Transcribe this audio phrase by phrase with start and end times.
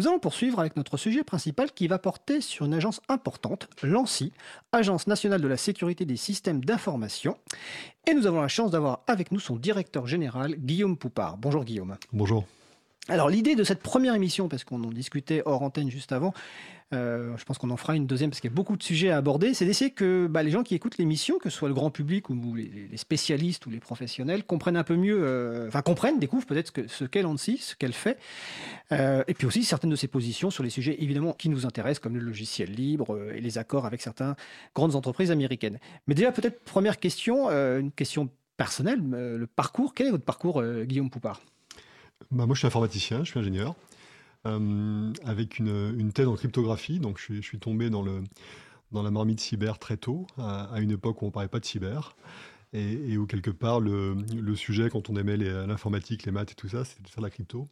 [0.00, 4.32] Nous allons poursuivre avec notre sujet principal qui va porter sur une agence importante, l'ANSI,
[4.72, 7.36] Agence nationale de la sécurité des systèmes d'information.
[8.08, 11.36] Et nous avons la chance d'avoir avec nous son directeur général, Guillaume Poupard.
[11.36, 11.98] Bonjour Guillaume.
[12.14, 12.46] Bonjour.
[13.10, 16.32] Alors l'idée de cette première émission, parce qu'on en discutait hors antenne juste avant,
[16.94, 19.10] euh, je pense qu'on en fera une deuxième parce qu'il y a beaucoup de sujets
[19.10, 21.74] à aborder, c'est d'essayer que bah, les gens qui écoutent l'émission, que ce soit le
[21.74, 26.20] grand public ou les, spécialistes ou les professionnels, comprennent un peu mieux, euh, enfin comprennent,
[26.20, 28.16] découvrent peut-être ce qu'est l'ANSI, ce qu'elle fait,
[28.92, 31.98] euh, et puis aussi certaines de ses positions sur les sujets évidemment qui nous intéressent,
[31.98, 34.36] comme le logiciel libre et les accords avec certaines
[34.72, 35.80] grandes entreprises américaines.
[36.06, 41.10] Mais déjà peut-être première question, une question personnelle, le parcours, quel est votre parcours Guillaume
[41.10, 41.40] Poupard?
[42.30, 43.74] Bah, moi, je suis informaticien, je suis ingénieur,
[44.46, 46.98] euh, avec une, une, thèse en cryptographie.
[47.00, 48.22] Donc, je, suis tombé dans, le,
[48.92, 51.64] dans la marmite cyber très tôt, à, une époque où on ne parlait pas de
[51.64, 52.16] cyber.
[52.72, 56.84] Et, où, quelque part, le, sujet, quand on aimait l'informatique, les, maths et tout ça,
[56.84, 57.66] c'était de faire de la crypto.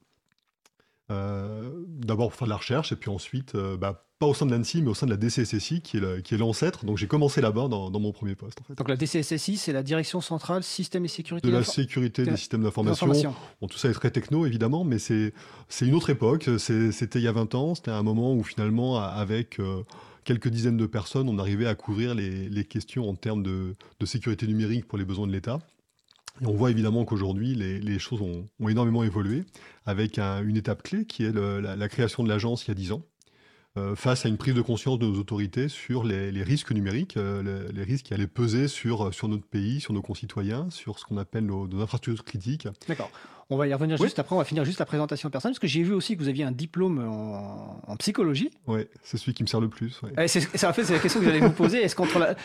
[1.10, 4.46] Euh, d'abord pour faire de la recherche, et puis ensuite, euh, bah, pas au sein
[4.46, 6.84] de l'ANSI, mais au sein de la DCSSI, qui est l'ancêtre.
[6.84, 8.58] Donc j'ai commencé là-bas dans, mon premier poste.
[8.76, 12.62] Donc la DCSSI, c'est la Direction Centrale Système et Sécurité De la sécurité des systèmes
[12.62, 13.34] d'information.
[13.60, 15.32] Bon, tout ça est très techno, évidemment, mais c'est
[15.80, 16.48] une autre époque.
[16.58, 19.60] C'était il y a 20 ans, c'était un moment où finalement, avec...
[19.60, 19.82] Euh,
[20.24, 23.74] quelques dizaines de personnes, on arrivait à couvrir les, questions en termes de,
[24.04, 25.58] sécurité numérique pour les besoins de l'État.
[26.42, 29.44] Et on voit évidemment qu'aujourd'hui, les, choses ont, énormément évolué,
[29.86, 33.02] avec une étape clé qui est la, création de l'agence il y a 10 ans,
[33.94, 37.82] face à une prise de conscience de nos autorités sur les, risques numériques, euh, les,
[37.82, 41.46] risques qui allaient peser sur, sur notre pays, sur nos concitoyens, sur ce qu'on appelle
[41.46, 42.68] nos, nos infrastructures critiques.
[42.88, 43.10] D'accord.
[43.50, 45.66] On va y revenir juste après, on va finir juste la présentation personnelle, parce que
[45.66, 48.50] j'ai vu aussi que vous aviez un diplôme en, psychologie.
[48.66, 50.02] Oui, c'est celui qui me sert le plus.
[50.02, 50.28] Ouais.
[50.28, 51.82] C'est, en fait, c'est la question que j'allais vous poser.
[51.82, 52.36] Est-ce qu'entre la,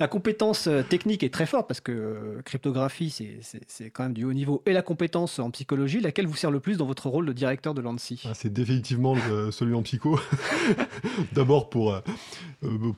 [0.00, 3.10] la, compétence euh, technique est très forte, parce que euh, cryptographie,
[3.42, 6.60] c'est, quand même du haut niveau, et la compétence en psychologie, laquelle vous sert le
[6.60, 9.14] plus dans votre rôle de directeur de l'ANSI ah, C'est définitivement
[9.50, 10.18] celui en psycho.
[11.32, 12.00] D'abord pour, euh,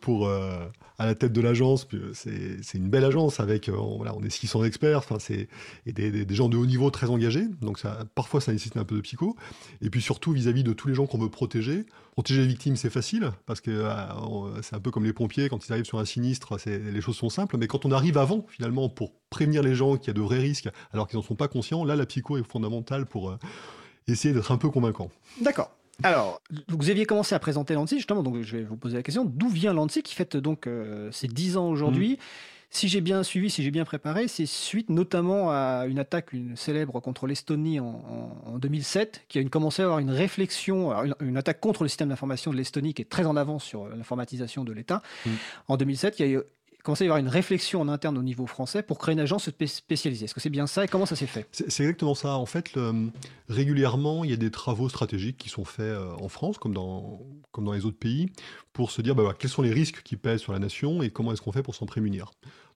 [0.00, 0.30] pour
[1.00, 5.48] à la tête de l'agence, c'est, une belle agence avec, on est 600 experts, c'est,
[5.86, 7.80] et des, gens de haut niveau très engagé, donc
[8.14, 9.34] parfois ça nécessite un peu de psycho.
[9.80, 11.86] Et puis surtout vis-à-vis de tous les gens qu'on veut protéger.
[12.12, 15.66] Protéger les victimes, c'est facile, parce que euh, c'est un peu comme les pompiers, quand
[15.66, 17.56] ils arrivent sur un sinistre, les choses sont simples.
[17.56, 20.38] Mais quand on arrive avant, finalement, pour prévenir les gens qu'il y a de vrais
[20.38, 23.38] risques, alors qu'ils n'en sont pas conscients, là, la psycho est fondamentale pour euh,
[24.06, 25.08] essayer d'être un peu convaincant.
[25.40, 25.70] D'accord.
[26.02, 29.24] Alors, vous aviez commencé à présenter l'ANSI, justement, donc je vais vous poser la question,
[29.24, 32.12] d'où vient l'ANSI qui fête donc euh, ses 10 ans aujourd'hui?
[32.12, 32.16] Mmh.
[32.72, 36.54] Si j'ai bien suivi, si j'ai bien préparé, c'est suite notamment à une attaque une
[36.54, 41.82] célèbre contre l'Estonie en, 2007, qui a commencé à avoir une réflexion, une, attaque contre
[41.82, 45.02] le système d'information de l'Estonie qui est très en avance sur l'informatisation de l'État.
[45.26, 45.30] Mmh.
[45.66, 46.40] En 2007, il y a
[46.82, 49.48] commencé à y avoir une réflexion en interne au niveau français pour créer une agence
[49.48, 50.24] spécialisée.
[50.24, 51.46] Est-ce que c'est bien ça et comment ça s'est fait?
[51.52, 52.36] C'est exactement ça.
[52.36, 52.72] En fait,
[53.48, 57.20] régulièrement, il y a des travaux stratégiques qui sont faits euh, en France, comme dans,
[57.52, 58.30] comme dans les autres pays,
[58.72, 61.32] pour se dire bah, quels sont les risques qui pèsent sur la nation et comment
[61.32, 62.30] est-ce qu'on fait pour s'en prémunir?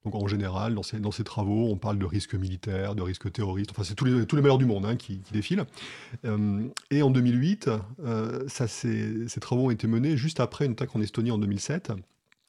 [0.05, 0.83] Donc en général, dans
[1.13, 4.37] ces, travaux, on parle de risques militaires, de risques terroristes, enfin c'est tous les, tous
[4.37, 5.65] malheurs du monde hein, qui, défilent.
[6.27, 7.71] Euh, et en 2008,
[8.05, 11.93] euh, ces travaux ont été menés juste après une attaque en Estonie en 2007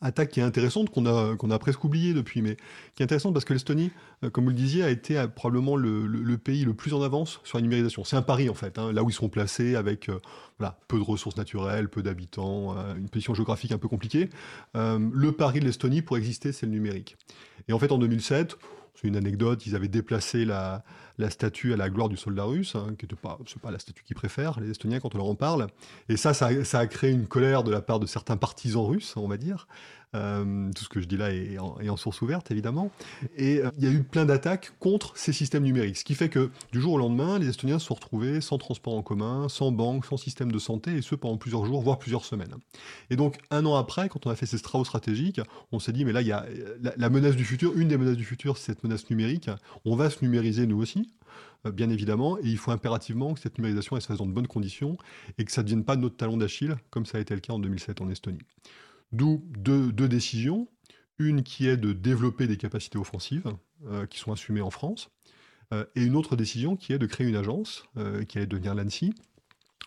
[0.05, 2.55] attaque qui est intéressante, qu'on a, qu'on a presque oublié depuis, mais
[2.95, 3.91] qui est intéressante parce que l'Estonie,
[4.23, 7.41] euh, comme vous le disiez, a été euh, probablement le, pays le plus en avance
[7.43, 8.03] sur la numérisation.
[8.03, 10.19] C'est un pari en fait, hein, là où ils sont placés avec euh,
[10.87, 14.29] peu de ressources naturelles, peu d'habitants, une position géographique un peu compliquée.
[14.73, 17.17] le pari de l'Estonie pour exister, c'est le numérique.
[17.67, 18.57] Et en fait, en 2007,
[18.95, 20.83] c'est une anecdote, ils avaient déplacé la,
[21.29, 24.59] statue à la gloire du soldat russe, hein, qui n'est pas, la statue qu'ils préfèrent,
[24.59, 25.67] les Estoniens, quand on leur en parle.
[26.09, 29.27] Et ça, ça, a créé une colère de la part de certains partisans russes, on
[29.27, 29.67] va dire.
[30.15, 32.91] Euh, tout ce que je dis là est en, source ouverte, évidemment.
[33.35, 35.97] Et euh, il y a eu plein d'attaques contre ces systèmes numériques.
[35.97, 38.95] Ce qui fait que du jour au lendemain, les Estoniens se sont retrouvés sans transport
[38.95, 42.25] en commun, sans banque, sans système de santé, et ce pendant plusieurs jours, voire plusieurs
[42.25, 42.55] semaines.
[43.09, 46.05] Et donc, un an après, quand on a fait ces travaux stratégiques, on s'est dit,
[46.05, 46.45] mais là, il y a
[46.97, 49.49] la, menace du futur, une des menaces du futur, c'est cette menace numérique.
[49.83, 51.09] On va se numériser nous aussi
[51.65, 54.47] euh, bien évidemment, et il faut impérativement que cette numérisation se fasse dans de bonnes
[54.47, 54.97] conditions
[55.37, 57.53] et que ça ne devienne pas notre talon d'Achille, comme ça a été le cas
[57.53, 58.39] en 2007 en Estonie.
[59.15, 60.67] D'où deux, décisions.
[61.19, 63.49] Une qui est de développer des capacités offensives
[63.85, 65.09] euh, qui sont assumées en France,
[65.73, 68.75] euh, et une autre décision qui est de créer une agence euh, qui allait devenir
[68.75, 69.13] l'ANSI,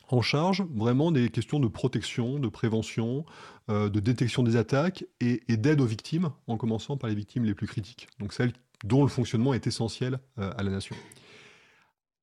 [0.09, 3.27] en charge vraiment des questions de protection, de prévention,
[3.69, 7.67] de détection des attaques et, d'aide aux victimes, en commençant par les victimes les plus
[7.67, 8.55] critiques, donc celles
[8.85, 10.97] dont le fonctionnement est essentiel à la nation.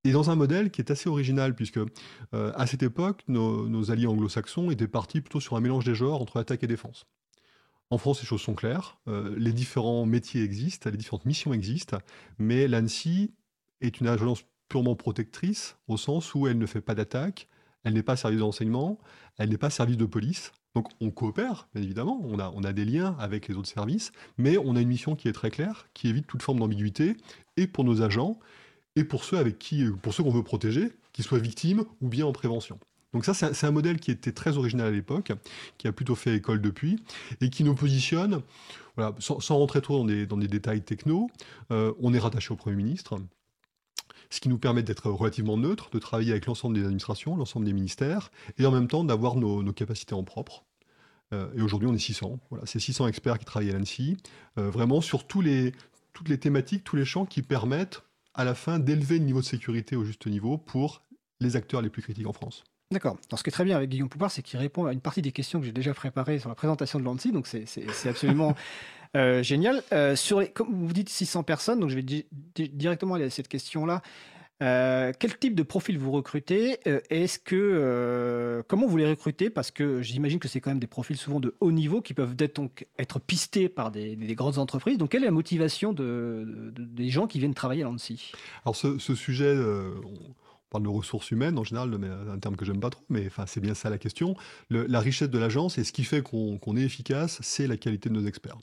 [0.05, 1.79] Et dans un modèle qui est assez original, puisque
[2.31, 6.37] à cette époque, nos, alliés anglo-saxons étaient partis plutôt sur un mélange des genres entre
[6.37, 7.07] attaque et défense.
[7.89, 8.99] En France, les choses sont claires.
[9.07, 11.97] les différents métiers existent, les différentes missions existent,
[12.37, 13.33] mais l'ANSI
[13.81, 17.47] est une agence purement protectrice, au sens où elle ne fait pas d'attaque,
[17.83, 18.99] elle n'est pas service de renseignement,
[19.37, 20.51] elle n'est pas service de police.
[20.75, 24.75] Donc on coopère, bien évidemment, on a des liens avec les autres services, mais on
[24.75, 27.15] a une mission qui est très claire, qui évite toute forme d'ambiguïté,
[27.57, 28.37] et pour nos agents,
[28.95, 32.25] et pour ceux avec qui, pour ceux qu'on veut protéger, qu'ils soient victimes ou bien
[32.25, 32.79] en prévention.
[33.15, 35.31] Donc ça, c'est un, modèle qui était très original à l'époque,
[35.77, 36.99] qui a plutôt fait école depuis,
[37.39, 38.41] et qui nous positionne,
[38.97, 41.29] voilà, sans, rentrer trop dans des, dans des détails techno,
[41.71, 43.17] euh, on est rattaché au Premier ministre,
[44.29, 47.71] ce qui nous permet d'être relativement neutre, de travailler avec l'ensemble des administrations, l'ensemble des
[47.71, 50.65] ministères, et en même temps d'avoir nos, capacités en propre.
[51.31, 52.37] Euh, et aujourd'hui, on est 600.
[52.49, 54.17] Voilà, c'est 600 experts qui travaillent à l'ANSI,
[54.57, 55.71] euh, vraiment sur tous les,
[56.11, 58.03] toutes les thématiques, tous les champs qui permettent
[58.35, 61.03] à la fin d'élever le niveau de sécurité au juste niveau pour
[61.39, 62.63] les acteurs les plus critiques en France.
[62.91, 63.17] D'accord.
[63.35, 65.31] ce qui est très bien avec Guillaume Poupard, c'est qu'il répond à une partie des
[65.31, 68.55] questions que j'ai déjà préparées sur la présentation de l'ANSI, donc c'est absolument
[69.17, 69.81] euh, génial.
[69.91, 72.03] Euh, sur les, comme vous dites 600 personnes, donc je vais
[72.69, 74.03] directement aller à cette question-là.
[74.63, 76.79] Euh, quel type de profil vous recrutez
[77.09, 79.49] Est-ce que comment vous les recrutez?
[79.49, 82.35] Parce que j'imagine que c'est quand même des profils souvent de haut niveau qui peuvent
[82.39, 84.97] être, donc, être pistés par des, grandes entreprises.
[84.97, 88.31] Donc quelle est la motivation de, des gens qui viennent travailler à l'ANSI
[88.63, 89.55] Alors ce, sujet,
[90.69, 91.97] parle de ressources humaines en général,
[92.31, 94.35] un terme que j'aime pas trop, mais enfin, c'est bien ça la question.
[94.69, 98.15] la richesse de l'agence et ce qui fait qu'on est efficace, c'est la qualité de
[98.15, 98.57] nos experts.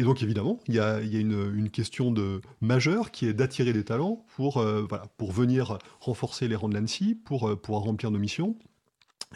[0.00, 4.24] Et donc évidemment, il y a, une, question de, majeure qui est d'attirer des talents
[4.34, 8.18] pour, euh, voilà, pour venir renforcer les rangs de l'ANSI, pour euh, pouvoir remplir nos
[8.18, 8.56] missions,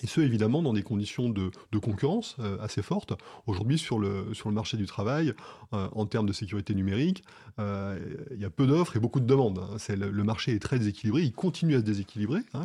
[0.02, 1.50] et ce, évidemment, dans des conditions de,
[1.82, 3.12] concurrence euh, assez fortes.
[3.46, 5.34] Aujourd'hui, sur le, sur le marché du travail,
[5.72, 7.24] en termes de sécurité numérique,
[7.58, 9.58] il y a peu d'offres et beaucoup de demandes.
[9.58, 9.94] Hein.
[9.94, 12.40] Le, marché est très déséquilibré, il continue à se déséquilibrer.
[12.54, 12.64] Hein.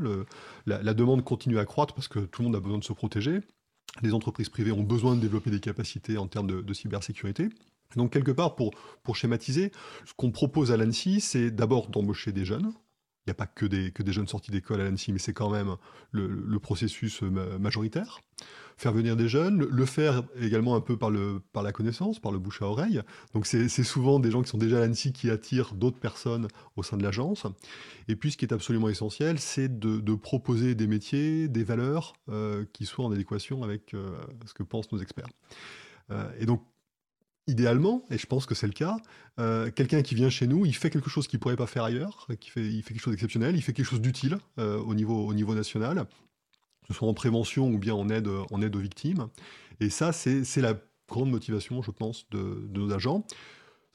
[0.68, 3.42] la, demande continue à croître parce que tout le monde a besoin de se protéger.
[4.02, 7.50] Les entreprises privées ont besoin de développer des capacités en termes de, cybersécurité.
[7.96, 8.72] Donc, quelque part, pour,
[9.04, 9.72] pour schématiser,
[10.06, 12.72] ce qu'on propose à l'ANSI, c'est d'abord d'embaucher des jeunes,
[13.26, 15.34] il n'y a pas que des, que des jeunes sortis d'école à l'ANSI, mais c'est
[15.34, 15.76] quand même
[16.12, 18.22] le, processus euh, majoritaire.
[18.76, 22.32] Faire venir des jeunes, le faire également un peu par, le, par la connaissance, par
[22.32, 23.02] le bouche à oreille.
[23.34, 26.48] Donc c'est souvent des gens qui sont déjà à l'ANSI qui attirent d'autres personnes
[26.78, 27.46] au sein de l'agence.
[28.08, 32.66] Et puis ce qui est absolument essentiel, c'est de, proposer des métiers, des valeurs euh,
[32.72, 35.28] qui soient en adéquation avec euh, ce que pensent nos experts.
[36.40, 36.64] et donc
[37.50, 38.98] idéalement, et je pense que c'est le cas,
[39.40, 41.84] euh, quelqu'un qui vient chez nous, il fait quelque chose qu'il ne pourrait pas faire
[41.84, 45.34] ailleurs, il fait quelque chose d'exceptionnel, il fait quelque chose d'utile euh, au, niveau, au
[45.34, 49.28] niveau national, que ce soit en prévention ou bien en aide, aux victimes.
[49.80, 50.76] Et ça, c'est la
[51.08, 53.26] grande motivation, je pense, de nos agents.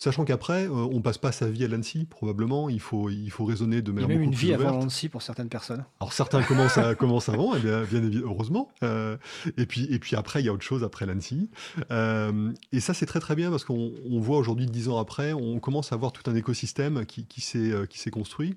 [0.05, 2.69] Sachant qu'après, euh, on passe pas sa vie à l'ANSI, probablement.
[2.69, 5.09] Il faut, il faut raisonner de manière Il y a même une vie avant l'ANSI
[5.09, 5.83] pour certaines personnes.
[5.99, 8.69] Alors certains commencent, à, commencent avant, et bien, bien heureusement.
[8.83, 9.17] Euh,
[9.57, 11.49] et, puis, et puis après, il y a autre chose après l'ANSI.
[11.91, 15.59] Euh, et ça, c'est très très bien parce qu'on voit aujourd'hui, dix ans après, on
[15.59, 18.57] commence à voir tout un écosystème qui, qui s'est construit.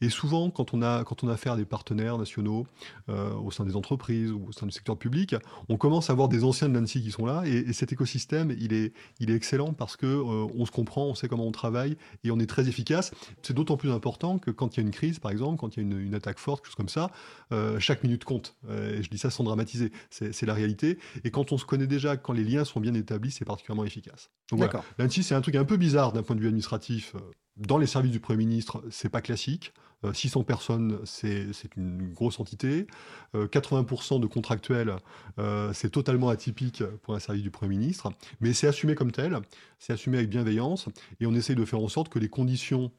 [0.00, 2.66] Et souvent, quand on a, quand on a affaire à des partenaires nationaux
[3.08, 5.36] au sein des entreprises ou au sein du secteur public,
[5.68, 7.42] on commence à voir des anciens de l'ANSI qui sont là.
[7.44, 11.28] Et, cet écosystème, il est, il est excellent parce que on se comprend, on sait
[11.28, 13.12] comment on travaille et on est très efficace.
[13.42, 15.82] C'est d'autant plus important que quand il y a une crise, par exemple, quand il
[15.82, 17.10] y a une, attaque forte, quelque chose comme ça,
[17.52, 18.56] euh, chaque minute compte.
[18.68, 20.98] Euh, et je dis ça sans dramatiser, c'est la réalité.
[21.24, 24.30] Et quand on se connaît déjà, quand les liens sont bien établis, c'est particulièrement efficace.
[24.50, 27.14] Donc voilà, l'ANSI, c'est un truc un peu bizarre d'un point de vue administratif.
[27.14, 27.20] Euh,
[27.56, 29.72] dans les services du Premier ministre, c'est pas classique.
[30.12, 32.86] 600 personnes, c'est une grosse entité.
[33.34, 34.94] 80% de contractuels,
[35.72, 38.12] c'est totalement atypique pour un service du Premier ministre.
[38.40, 39.40] Mais c'est assumé comme tel,
[39.78, 40.88] c'est assumé avec bienveillance,
[41.18, 42.92] et on essaye de faire en sorte que les conditions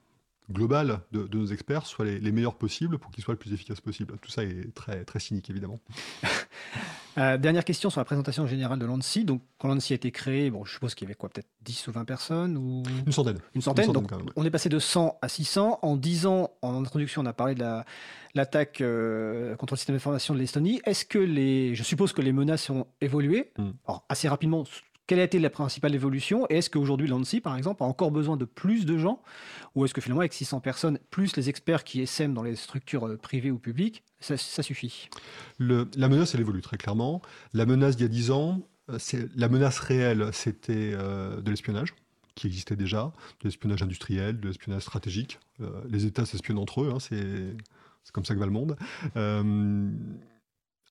[0.51, 4.15] globales de, nos experts soient les, meilleures possibles pour qu'ils soient le plus efficaces possible.
[4.21, 5.79] Tout ça est très, très cynique, évidemment.
[7.17, 9.25] Euh, dernière question sur la présentation générale de l'ANSI.
[9.25, 11.87] Donc, quand l'ANSI a été créé, bon, je suppose qu'il y avait quoi, peut-être 10
[11.87, 12.83] ou 20 personnes ou...
[13.07, 13.39] Une centaine.
[13.55, 13.91] Une centaine.
[13.91, 15.79] donc, on est passé de 100 à 600.
[15.81, 17.65] En 10 ans, en introduction, on a parlé de
[18.35, 20.79] l'attaque euh, contre le système d'information de l'Estonie.
[20.85, 21.73] Est-ce que les.
[21.73, 23.51] Je suppose que les menaces ont évolué.
[23.57, 23.71] Hmm.
[23.87, 24.63] Alors, assez rapidement,
[25.07, 28.45] quelle a été la principale évolution est-ce qu'aujourd'hui l'ANSI, par exemple, a encore besoin de
[28.45, 29.21] plus de gens
[29.73, 33.07] Ou est-ce que finalement, avec 600 personnes, plus les experts qui essaiment dans les structures
[33.07, 35.09] euh, privées ou publiques, ça, suffit?
[35.59, 37.21] La menace, elle évolue très clairement.
[37.53, 38.97] La menace d'il y a 10 ans, euh,
[39.35, 41.93] la menace réelle, c'était euh, de l'espionnage
[42.35, 45.39] qui existait déjà, de l'espionnage industriel, de l'espionnage stratégique.
[45.89, 48.77] les États s'espionnent entre eux, hein, c'est comme ça que va le monde.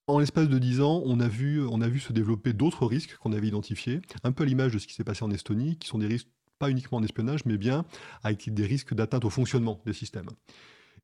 [0.09, 3.17] En l'espace de 10 ans, on a vu, on a vu se développer d'autres risques
[3.17, 5.89] qu'on avait identifiés, un peu à l'image de ce qui s'est passé en Estonie, qui
[5.89, 6.29] sont des risques
[6.61, 7.85] pas uniquement en espionnage, mais bien
[8.23, 10.29] avec des risques d'atteinte au fonctionnement des systèmes.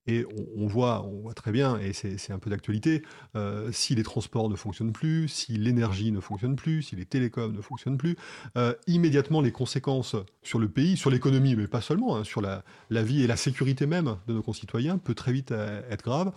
[0.09, 3.03] Et on, voit, on voit très bien, et c'est un peu d'actualité,
[3.37, 7.53] euh, si les transports ne fonctionnent plus, si l'énergie ne fonctionne plus, si les télécoms
[7.53, 8.17] ne fonctionnent plus,
[8.59, 12.65] euh, immédiatement les conséquences sur le pays, sur l'économie, mais pas seulement, hein, sur la,
[12.91, 16.33] la, vie et la sécurité même de nos concitoyens, peut très vite euh, être grave.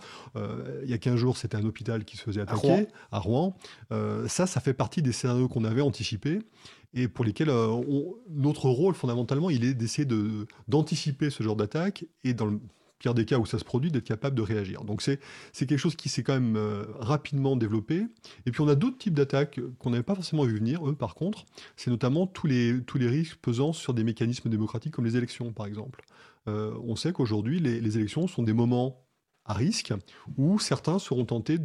[0.84, 3.56] il y a 15 jours, c'était un hôpital qui se faisait attaquer à Rouen.
[3.90, 4.28] À Rouen.
[4.28, 6.38] ça, ça fait partie des scénarios qu'on avait anticipés
[6.94, 7.50] et pour lesquels
[8.30, 10.08] notre rôle fondamentalement, il est d'essayer
[10.68, 12.60] d'anticiper ce genre d'attaque et dans le
[12.98, 14.84] pire des cas où ça se produit, d'être capable de réagir.
[14.84, 15.18] Donc c'est
[15.54, 18.06] quelque chose qui s'est quand même euh, rapidement développé.
[18.46, 21.14] Et puis on a d'autres types d'attaques qu'on n'avait pas forcément vu venir, eux par
[21.14, 21.44] contre,
[21.76, 25.52] c'est notamment tous les, tous les risques pesant sur des mécanismes démocratiques comme les élections
[25.52, 26.04] par exemple.
[26.48, 29.02] Euh, on sait qu'aujourd'hui les, élections sont des moments
[29.48, 29.92] à risque,
[30.36, 31.58] où certains seront tentés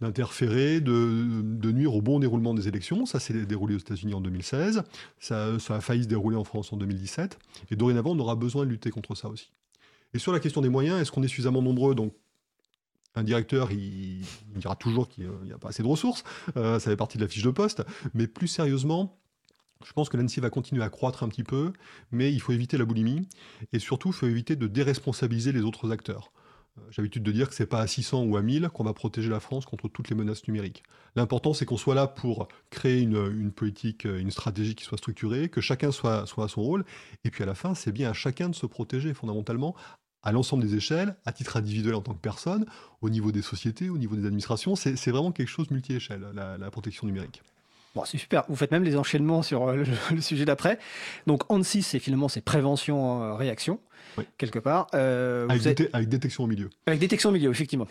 [0.00, 3.06] d'interférer, de, de, nuire au bon déroulement des élections.
[3.06, 4.82] Ça s'est déroulé aux États-Unis en 2016,
[5.20, 7.38] ça, ça, a failli se dérouler en France en 2017,
[7.70, 9.52] et dorénavant on aura besoin de lutter contre ça aussi.
[10.14, 12.14] Et sur la question des moyens, est-ce qu'on est suffisamment nombreux Donc,
[13.14, 14.24] un directeur, il,
[14.56, 16.24] dira toujours qu'il n'y a pas assez de ressources,
[16.56, 17.82] euh, ça fait partie de la fiche de poste,
[18.14, 19.20] mais plus sérieusement,
[19.84, 21.72] je pense que l'ANSI va continuer à croître un petit peu,
[22.10, 23.28] mais il faut éviter la boulimie,
[23.72, 26.32] et surtout, il faut éviter de déresponsabiliser les autres acteurs.
[26.78, 28.92] Euh, j'ai l'habitude de dire que c'est pas à 600 ou à 1000 qu'on va
[28.92, 30.82] protéger la France contre toutes les menaces numériques.
[31.16, 35.48] L'important, c'est qu'on soit là pour créer une, politique, euh, une stratégie qui soit structurée,
[35.48, 36.84] que chacun soit, soit à son rôle.
[37.24, 39.74] Et puis à la fin, c'est bien à chacun de se protéger fondamentalement
[40.22, 42.66] à l'ensemble des échelles, à titre individuel en tant que personne,
[43.00, 44.74] au niveau des sociétés, au niveau des administrations.
[44.74, 47.40] C'est vraiment quelque chose multi-échelle, la protection numérique.
[47.98, 48.44] Bon, c'est super.
[48.48, 50.78] Vous faites même les enchaînements sur euh, le, sujet d'après.
[51.26, 53.80] Donc, ANSI, c'est finalement c'est prévention-réaction,
[54.18, 54.86] euh, quelque part.
[54.94, 56.70] Euh, avec, détection au milieu.
[56.86, 57.88] Avec détection au milieu, effectivement.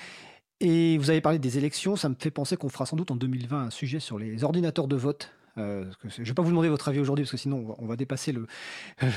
[0.61, 3.17] Et vous avez parlé des élections, ça me fait penser qu'on fera sans doute en
[3.17, 6.69] 2020 un sujet sur les ordinateurs de vote euh, je ne vais pas vous demander
[6.69, 8.47] votre avis aujourd'hui parce que sinon on va, dépasser le,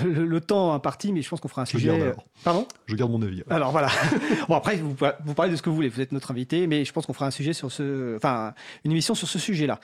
[0.04, 1.90] le, temps imparti, mais je pense qu'on fera un sujet.
[1.90, 2.12] Euh,
[2.44, 2.66] Pardon?
[2.86, 3.42] Je garde mon avis.
[3.50, 3.88] Alors, voilà.
[4.48, 5.88] bon après vous, vous, parlez de ce que vous voulez.
[5.88, 8.54] Vous êtes notre invité, mais je pense qu'on fera un sujet sur ce, enfin
[8.84, 9.80] une émission sur ce sujet-là.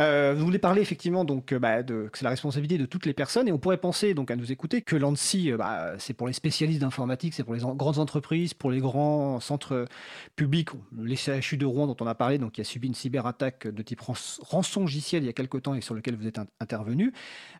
[0.00, 3.12] Euh, vous voulez parler effectivement donc bah, de que c'est la responsabilité de toutes les
[3.12, 6.32] personnes et on pourrait penser donc à nous écouter que l'ANSI bah, c'est pour les
[6.32, 9.84] spécialistes d'informatique, c'est pour les grandes entreprises, pour les grands centres
[10.36, 13.66] publics, les CHU de Rouen dont on a parlé, donc qui a subi une cyberattaque
[13.66, 17.12] de type rançon logiciel il y a quelques temps et sur lequel vous êtes intervenu.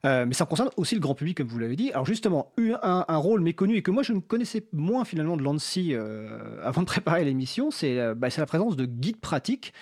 [0.04, 1.90] Euh, mais ça concerne aussi le grand public, comme vous l'avez dit.
[1.92, 5.42] Alors justement, un, un, rôle méconnu et que moi je ne connaissais moins finalement de
[5.42, 9.72] l'ANSI euh, avant de préparer l'émission, euh, bah, c'est la présence de guides pratiques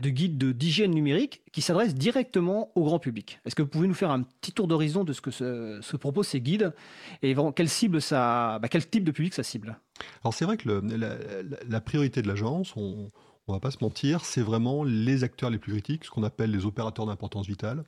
[0.00, 3.40] de guides d'hygiène numérique qui s'adressent directement au grand public.
[3.44, 6.28] Est-ce que vous pouvez nous faire un petit tour d'horizon de ce que se, proposent
[6.28, 6.74] ces guides
[7.22, 9.78] et bah, quel type de public ça cible?
[10.22, 10.68] Alors c'est vrai que
[11.68, 13.10] la, priorité de l'agence, on,
[13.48, 16.50] on va pas se mentir, c'est vraiment les acteurs les plus critiques, ce qu'on appelle
[16.50, 17.84] les opérateurs d'importance vitale,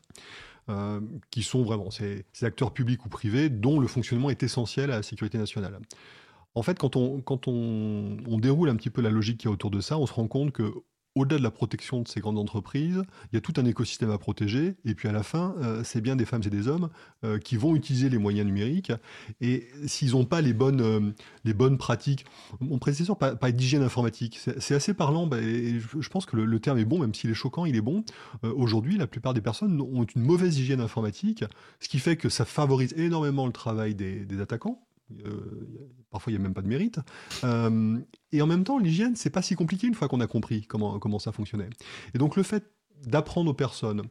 [0.68, 1.00] euh,
[1.30, 5.02] qui sont vraiment ces, acteurs publics ou privés dont le fonctionnement est essentiel à la
[5.02, 5.80] sécurité nationale.
[6.54, 9.70] En fait, quand on, on, on déroule un petit peu la logique qui est autour
[9.70, 10.72] de ça, on se rend compte que
[11.18, 14.18] au-delà de la protection de ces grandes entreprises, il y a tout un écosystème à
[14.18, 14.76] protéger.
[14.84, 16.88] Et puis à la fin, euh, c'est bien des femmes et des hommes
[17.24, 18.92] euh, qui vont utiliser les moyens numériques.
[19.40, 21.00] Et s'ils n'ont pas les bonnes, euh,
[21.44, 22.24] les bonnes pratiques,
[22.60, 25.26] mon prédécesseur pas, d'hygiène informatique, c'est assez parlant.
[25.26, 27.80] Bah, et je pense que le, terme est bon, même s'il est choquant, il est
[27.80, 28.04] bon.
[28.42, 31.44] Aujourd'hui, la plupart des personnes ont une mauvaise hygiène informatique,
[31.80, 34.80] ce qui fait que ça favorise énormément le travail des, attaquants
[36.10, 37.00] parfois, il n'y a même pas de mérite.
[37.44, 37.98] Euh,
[38.32, 40.98] et en même temps, l'hygiène, c'est pas si compliqué une fois qu'on a compris comment,
[40.98, 41.70] comment ça fonctionnait.
[42.14, 42.64] Et donc, le fait
[43.06, 44.02] d'apprendre aux personnes,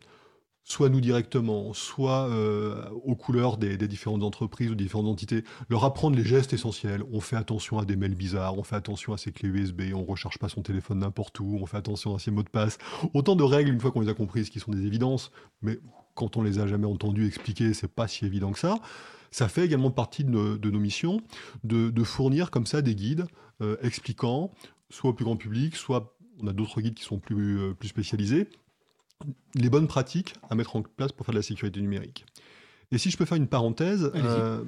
[0.68, 6.18] soit nous directement, soit euh, aux couleurs des, différentes entreprises ou différentes entités, leur apprendre
[6.18, 7.04] les gestes essentiels.
[7.12, 10.04] On fait attention à des mails bizarres, on fait attention à ses clés USB, on
[10.04, 12.78] recharge pas son téléphone n'importe où, on fait attention à ses mots de passe.
[13.14, 15.80] Autant de règles, une fois qu'on les a comprises, qui sont des évidences, mais
[16.16, 18.76] quand on les a jamais entendues expliquer, c'est pas si évident que ça.
[19.32, 21.22] Ça fait également partie de nos, missions
[21.64, 23.26] de, fournir comme ça des guides
[23.62, 24.52] euh, expliquant,
[24.90, 27.90] soit au plus grand public, soit on a d'autres guides qui sont plus, euh, plus
[27.90, 28.50] spécialisés,
[29.56, 32.26] les bonnes pratiques à mettre en place pour faire de la sécurité numérique.
[32.92, 34.64] Et si je peux faire une parenthèse, euh,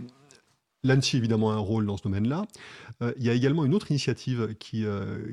[0.83, 2.45] l'ANSI évidemment a un rôle dans ce domaine-là.
[3.17, 4.85] il y a également une autre initiative qui,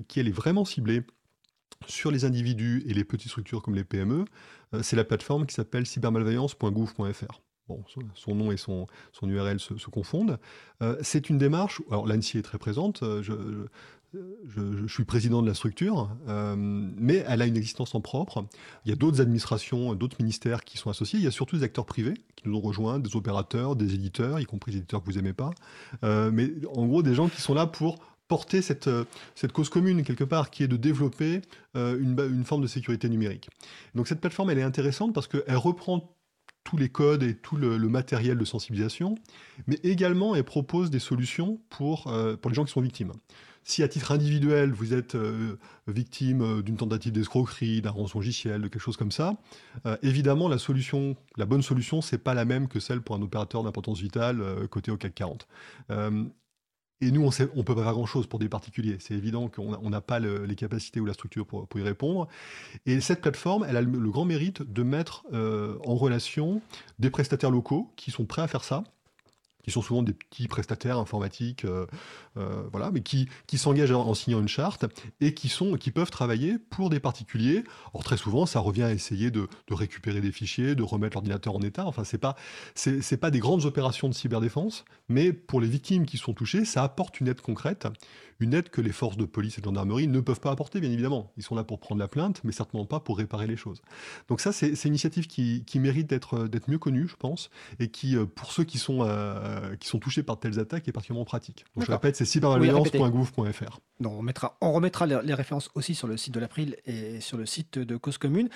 [0.06, 1.02] qui elle est vraiment ciblée
[1.88, 4.24] sur les individus et les petites structures comme les PME.
[4.82, 7.40] c'est la plateforme qui s'appelle cybermalveillance.gouv.fr.
[8.14, 10.38] Son nom et son, son URL se, confondent.
[10.82, 13.34] Euh, c'est une démarche, alors l'ANSI est très présente, euh, je,
[14.46, 18.46] je, suis président de la structure, euh, mais elle a une existence en propre.
[18.84, 21.18] Il y a d'autres administrations, d'autres ministères qui sont associés.
[21.18, 24.38] Il y a surtout des acteurs privés qui nous ont rejoints, des opérateurs, des éditeurs,
[24.38, 25.50] y compris des éditeurs que vous n'aimez pas.
[26.02, 28.88] mais en gros, des gens qui sont là pour porter cette,
[29.34, 31.42] cette cause commune quelque part, qui est de développer
[31.74, 33.50] une, une, forme de sécurité numérique.
[33.94, 36.15] Donc cette plateforme, elle est intéressante parce qu'elle reprend
[36.66, 39.14] tous les codes et tout le, matériel de sensibilisation,
[39.66, 43.12] mais également elle propose des solutions pour, euh, pour les gens qui sont victimes.
[43.62, 45.16] si à titre individuel, vous êtes
[45.86, 49.36] victime d'une tentative d'escroquerie, d'un rançongiciel, de quelque chose comme ça,
[50.02, 53.62] évidemment, la solution, la bonne solution, c'est pas la même que celle pour un opérateur
[53.62, 55.48] d'importance vitale côté au CAC 40.
[57.00, 58.96] Et nous, on ne peut pas faire grand-chose pour des particuliers.
[59.00, 62.26] C'est évident qu'on n'a pas les capacités ou la structure pour, y répondre.
[62.86, 66.62] Et cette plateforme, elle a le, grand mérite de mettre en relation
[66.98, 68.84] des prestataires locaux qui sont prêts à faire ça
[69.66, 71.86] qui sont souvent des petits prestataires informatiques, euh,
[72.36, 74.84] euh, voilà, mais qui, qui s'engagent en, signant une charte
[75.20, 77.64] et qui, sont, qui peuvent travailler pour des particuliers.
[77.92, 81.60] Or, très souvent, ça revient à essayer de, récupérer des fichiers, de remettre l'ordinateur en
[81.62, 81.84] état.
[81.84, 82.36] Enfin, ce n'est pas,
[82.76, 86.84] c'est, pas des grandes opérations de cyberdéfense, mais pour les victimes qui sont touchées, ça
[86.84, 87.88] apporte une aide concrète,
[88.40, 90.90] une aide que les forces de police et de gendarmerie ne peuvent pas apporter, bien
[90.90, 91.32] évidemment.
[91.36, 93.82] Ils sont là pour prendre la plainte, mais certainement pas pour réparer les choses.
[94.28, 97.88] Donc ça, c'est, une initiative qui, qui mérite d'être, d'être mieux connue, je pense, et
[97.88, 100.92] qui, euh, pour ceux qui sont euh, qui sont touchés par de telles attaques est
[100.92, 101.64] particulièrement pratique.
[101.74, 103.80] Donc je répète, c'est cybermalveillance.gouv.fr.
[104.04, 107.46] on, mettra, on remettra les, références aussi sur le site de l'April et sur le
[107.46, 108.48] site de Cause Commune.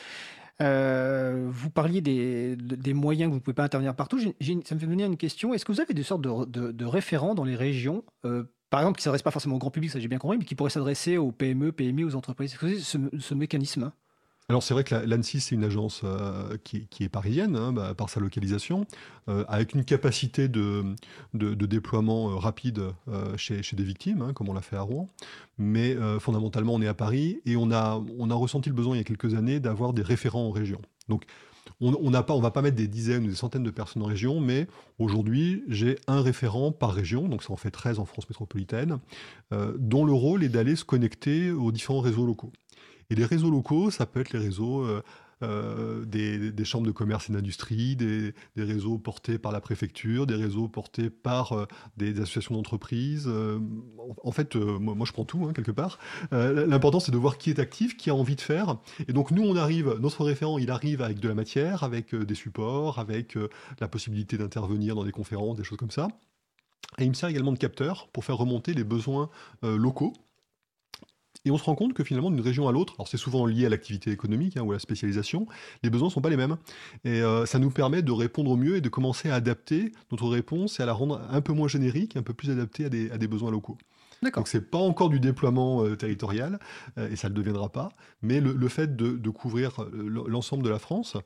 [0.60, 4.20] Euh, vous parliez des, des, moyens que vous ne pouvez pas intervenir partout.
[4.20, 4.24] ça
[4.74, 5.54] me fait venir une question.
[5.54, 8.98] Est-ce que vous avez des sortes de, de, référents dans les régions euh, par exemple,
[8.98, 10.70] qui ne s'adressent pas forcément au grand public, ça j'ai bien compris, mais qui pourraient
[10.70, 12.56] s'adresser aux PME, PMI, aux entreprises.
[12.56, 13.92] Ce, ce mécanisme
[14.50, 18.10] alors c'est vrai que l'ANSI, c'est une agence euh, qui, est parisienne, hein, bah, par
[18.10, 18.84] sa localisation,
[19.28, 20.96] euh, avec une capacité de,
[21.32, 22.82] déploiement euh, rapide
[23.36, 25.06] chez, des victimes, hein, comme on l'a fait à Rouen.
[25.56, 28.98] Mais fondamentalement, on est à Paris et on a, on a ressenti le besoin il
[28.98, 30.80] y a quelques années d'avoir des référents en région.
[31.08, 31.26] Donc
[31.80, 34.66] on ne va pas mettre des dizaines ou des centaines de personnes en région, mais
[34.98, 38.98] aujourd'hui, j'ai un référent par région, donc ça en fait 13 en France métropolitaine,
[39.78, 42.52] dont le rôle est d'aller se connecter aux différents réseaux locaux.
[43.10, 45.02] Et les réseaux locaux, ça peut être les réseaux euh,
[45.42, 50.68] euh, des, chambres de commerce et d'industrie, des, réseaux portés par la préfecture, des réseaux
[50.68, 53.28] portés par euh, des associations d'entreprises.
[54.22, 55.98] en fait, moi, je prends tout, hein, quelque part.
[56.30, 58.76] L'important, c'est de voir qui est actif, qui a envie de faire.
[59.08, 62.34] Et donc, nous, on arrive, notre référent, il arrive avec de la matière, avec des
[62.34, 63.36] supports, avec
[63.80, 66.08] la possibilité d'intervenir dans des conférences, des choses comme ça.
[66.98, 69.30] Et il me sert également de capteur pour faire remonter les besoins
[69.62, 70.12] locaux
[71.44, 73.66] et on se rend compte que finalement, d'une région à l'autre, alors c'est souvent lié
[73.66, 75.46] à l'activité économique hein, ou à la spécialisation,
[75.82, 76.56] les besoins ne sont pas les mêmes.
[77.04, 80.28] Et euh, ça nous permet de répondre au mieux et de commencer à adapter notre
[80.28, 83.28] réponse et à la rendre un peu moins générique, un peu plus adaptée à des
[83.28, 83.78] besoins locaux.
[84.22, 86.58] Donc c'est pas encore du déploiement euh, territorial
[86.98, 87.88] euh, et ça ne le deviendra pas,
[88.20, 91.16] mais le, fait de, couvrir euh, l'ensemble de la France,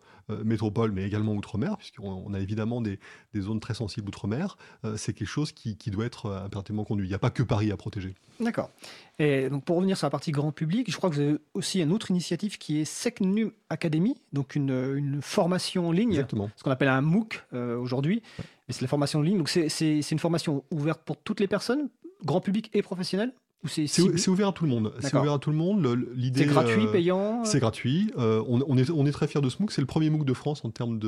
[0.44, 2.98] métropole mais également outre-mer, puisqu'on a évidemment des,
[3.37, 4.57] zones très sensibles outre-mer,
[4.96, 7.07] c'est quelque chose qui, doit être impérativement conduit.
[7.07, 8.14] Il n'y a pas que Paris à protéger.
[8.40, 8.70] D'accord.
[9.18, 11.80] Et donc pour revenir sur la partie grand public, je crois que vous avez aussi
[11.80, 16.50] une autre initiative qui est SecNum Academy, donc une, formation en ligne, Exactement.
[16.57, 18.22] ce qu'on appelle un MOOC aujourd'hui.
[18.38, 21.88] Mais c'est la formation en ligne, donc c'est une formation ouverte pour toutes les personnes,
[22.25, 23.33] grand public et professionnel
[23.67, 24.93] c'est ouvert à tout le monde.
[25.01, 26.07] C'est ouvert à tout le monde.
[26.35, 27.41] C'est gratuit, euh, payant.
[27.41, 28.11] Euh c'est gratuit.
[28.19, 29.73] Euh, on, est, on est très fiers de ce MOOC.
[29.73, 30.99] C'est le premier MOOC de France en termes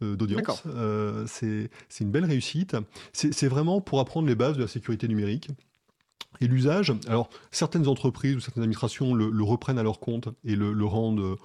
[0.00, 0.62] d'audience.
[1.26, 2.76] c'est une belle réussite.
[3.12, 5.48] C'est vraiment pour apprendre les bases de la sécurité numérique.
[6.40, 10.84] Et l'usage, alors certaines entreprises ou certaines administrations le, reprennent à leur compte et le,
[10.84, 11.36] rendent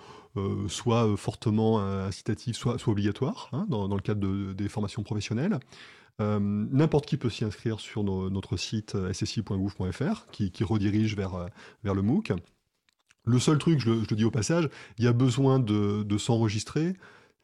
[0.68, 5.60] soit fortement incitatif, soit, soit obligatoire, hein, dans, dans, le cadre des formations professionnelles.
[6.22, 11.48] Euh, n'importe qui peut s'y inscrire sur notre site euh, ssi.gouv.fr qui, redirige vers, euh,
[11.84, 12.34] vers le MOOC.
[13.26, 16.94] Le seul truc, je le, dis au passage, il y a besoin de s'enregistrer.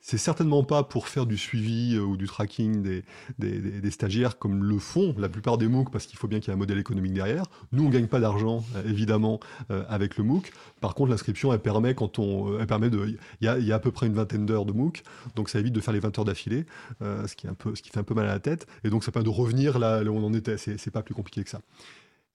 [0.01, 3.01] C'est certainement pas pour faire du suivi euh, ou du tracking
[3.37, 6.51] des, stagiaires comme le font la plupart des MOOC parce qu'il faut bien qu'il y
[6.51, 7.43] ait un modèle économique derrière.
[7.73, 9.39] Nous, on gagne pas d'argent, euh, évidemment,
[9.71, 10.51] euh, avec le MOOC.
[10.79, 13.91] Par contre, l'inscription, elle permet quand on, elle permet de, il y a, à peu
[13.91, 15.03] près une vingtaine d'heures de MOOC,
[15.35, 16.65] donc ça évite de faire les 20 heures d'affilée,
[17.01, 18.67] ce qui fait un peu mal à la tête.
[18.83, 20.57] Et donc, ça permet de revenir là, où on en était.
[20.57, 21.61] C'est pas plus compliqué que ça.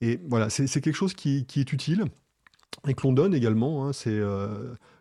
[0.00, 2.04] Et voilà, c'est quelque chose qui, est utile
[2.86, 3.86] et que l'on donne également.
[3.86, 4.20] Hein, c'est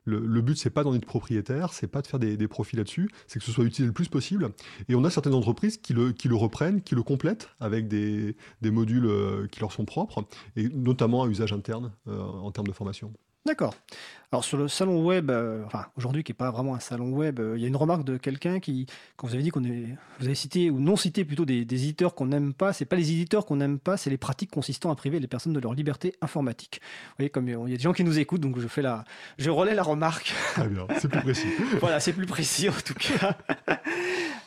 [0.05, 3.39] le, but, c'est pas d'en être propriétaire, c'est pas de faire des, profits là-dessus, c'est
[3.39, 4.51] que ce soit utilisé le plus possible.
[4.89, 9.05] Et on a certaines entreprises qui le, reprennent, qui le complètent avec des, des modules
[9.05, 13.13] euh, qui leur sont propres, et notamment à usage interne euh, en termes de formation.
[13.45, 13.75] D'accord.
[14.33, 17.39] Alors sur le salon web, euh, enfin aujourd'hui qui n'est pas vraiment un salon web,
[17.39, 19.95] euh, il y a une remarque de quelqu'un qui, quand vous avez dit qu'on est,
[20.19, 23.11] vous avez cité ou non cité plutôt des, éditeurs qu'on n'aime pas, c'est pas les
[23.11, 26.15] éditeurs qu'on n'aime pas, c'est les pratiques consistant à priver les personnes de leur liberté
[26.21, 26.81] informatique.
[26.81, 29.03] Vous voyez, comme il y a des gens qui nous écoutent, donc je fais la,
[29.37, 30.33] je relais la remarque.
[30.53, 31.49] Très bien, c'est plus précis.
[31.79, 33.37] voilà, c'est plus précis en tout cas.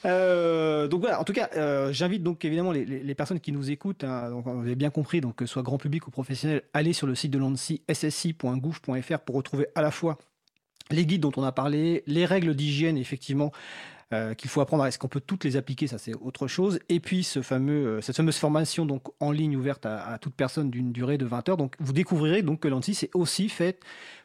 [0.07, 4.05] Euh, donc voilà, en tout cas, euh, j'invite donc évidemment les, personnes qui nous écoutent,
[4.05, 7.07] hein, vous avez bien compris, donc que ce soit grand public ou professionnel, aller sur
[7.07, 10.19] le site de l'ANSI, ssci.gouv.fr pour retrouver à la fois
[10.91, 13.51] les guides dont on a parlé, les règles d'hygiène effectivement
[14.13, 14.87] euh, qu'il faut apprendre.
[14.87, 15.89] Est-ce qu'on peut toutes les appliquer?
[15.89, 16.79] Ça, c'est autre chose.
[16.89, 21.27] Et puis, cette fameuse formation donc, en ligne ouverte à, toute personne d'une durée de
[21.27, 21.57] 20 heures.
[21.57, 23.81] Donc, vous découvrirez donc que l'ANSI, c'est aussi fait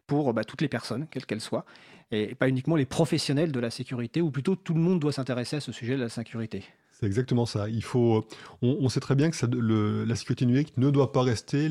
[0.05, 1.65] pour bah, toutes les personnes, quelles qu'elles soient,
[2.11, 5.57] et pas uniquement les professionnels de la sécurité, ou plutôt tout le monde doit s'intéresser
[5.57, 6.63] à ce sujet de la sécurité.
[6.91, 7.67] C'est exactement ça.
[7.67, 8.27] Il faut,
[8.61, 11.67] on, sait très bien que la sécurité numérique ne doit pas rester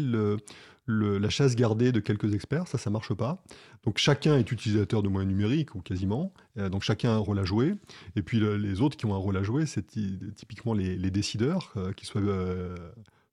[0.89, 3.41] la chasse gardée de quelques experts, ça, ça marche pas.
[3.85, 7.39] Donc chacun est utilisateur de moyens numériques, ou quasiment, euh, donc chacun a un rôle
[7.39, 7.75] à jouer.
[8.17, 9.87] Et puis les autres qui ont un rôle à jouer, c'est
[10.35, 12.75] typiquement les, décideurs, euh, qui soient euh,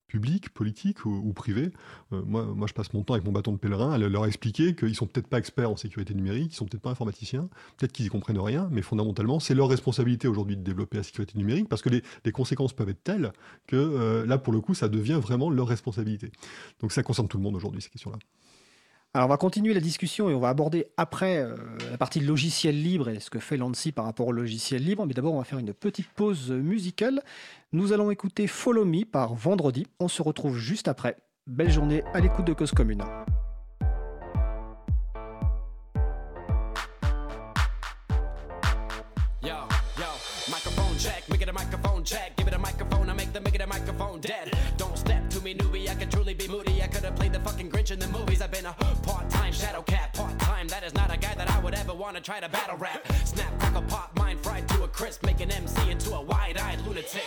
[0.07, 1.71] public, politique ou, privé.
[2.13, 4.75] Euh, moi, moi, je passe mon temps avec mon bâton de pèlerin à leur expliquer
[4.75, 8.05] qu'ils sont peut-être pas experts en sécurité numérique, ils sont peut-être pas informaticiens, peut-être qu'ils
[8.05, 11.81] y comprennent rien, mais fondamentalement, c'est leur responsabilité aujourd'hui de développer la sécurité numérique parce
[11.81, 13.31] que les, conséquences peuvent être telles
[13.65, 16.31] que euh, là, pour le coup, ça devient vraiment leur responsabilité.
[16.81, 18.17] Donc ça concerne tout le monde aujourd'hui, ces questions-là.
[19.17, 21.55] Alors on va continuer la discussion et on va aborder après euh,
[21.89, 25.07] la partie logiciel libre et ce que fait l'ANSI par rapport au logiciel libre.
[25.07, 27.23] Mais d'abord on va faire une petite pause musicale.
[27.71, 29.87] Nous allons écouter Follow Me par Vendredi.
[29.99, 31.17] On se retrouve juste après.
[31.47, 33.03] Belle journée à l'écoute de Cause Commune.
[45.47, 45.89] me, newbie.
[45.89, 46.76] I could truly be moody.
[47.15, 48.41] Played the fucking Grinch in the movies.
[48.41, 50.67] I've been a part time shadow cat, part time.
[50.67, 53.07] That is not a guy that I would ever want to try to battle rap.
[53.25, 56.79] Snap, crackle, pop, mind fried to a crisp, make an MC into a wide eyed
[56.85, 57.23] lunatic.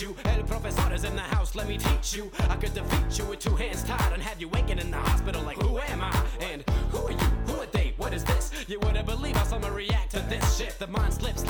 [0.00, 0.14] You.
[0.24, 2.30] El in the house, let me teach you.
[2.48, 5.42] I could defeat you with two hands tied and have you waking in the hospital
[5.42, 6.24] like, who am I?
[6.40, 7.16] And who are you?
[7.16, 7.94] Who are they?
[7.96, 8.52] What is this?
[8.68, 10.78] You wouldn't believe how someone react to this shit.
[10.78, 11.42] The mind slips,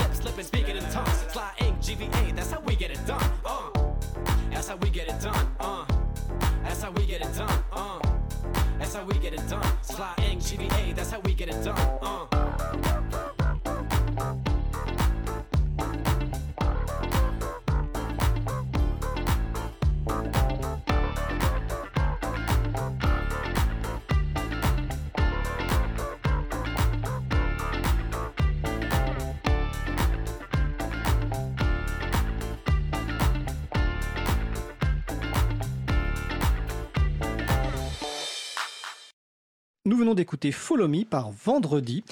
[40.08, 42.02] venons d'écouter Follow Me par Vendredi,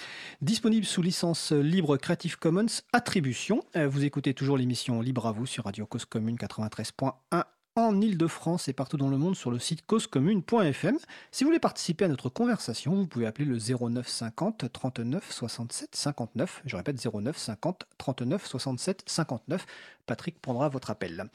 [0.42, 3.64] disponible sous licence libre Creative Commons Attribution.
[3.74, 7.44] Euh, vous écoutez toujours l'émission Libre à vous sur Radio Cause Commune 93.1
[7.76, 10.98] en Ile-de-France et partout dans le monde sur le site causecommune.fm.
[11.30, 15.94] Si vous voulez participer à notre conversation, vous pouvez appeler le 09 50 39 67
[15.94, 16.62] 59.
[16.64, 19.66] Je répète 09 50 39 67 59.
[20.06, 21.26] Patrick prendra votre appel.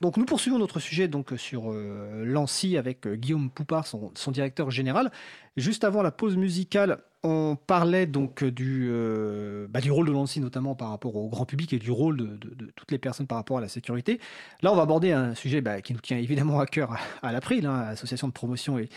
[0.00, 5.10] Donc nous poursuivons notre sujet donc sur euh, avec euh, Guillaume Poupard, son, directeur général.
[5.56, 10.40] Juste avant la pause musicale, on parlait donc du, euh, bah, du rôle de l'ANSI
[10.40, 13.58] notamment par rapport au grand public et du rôle de, toutes les personnes par rapport
[13.58, 14.20] à la sécurité.
[14.62, 17.66] Là, on va aborder un sujet bah, qui nous tient évidemment à cœur à, l'April,
[17.66, 18.88] hein, Association de promotion et,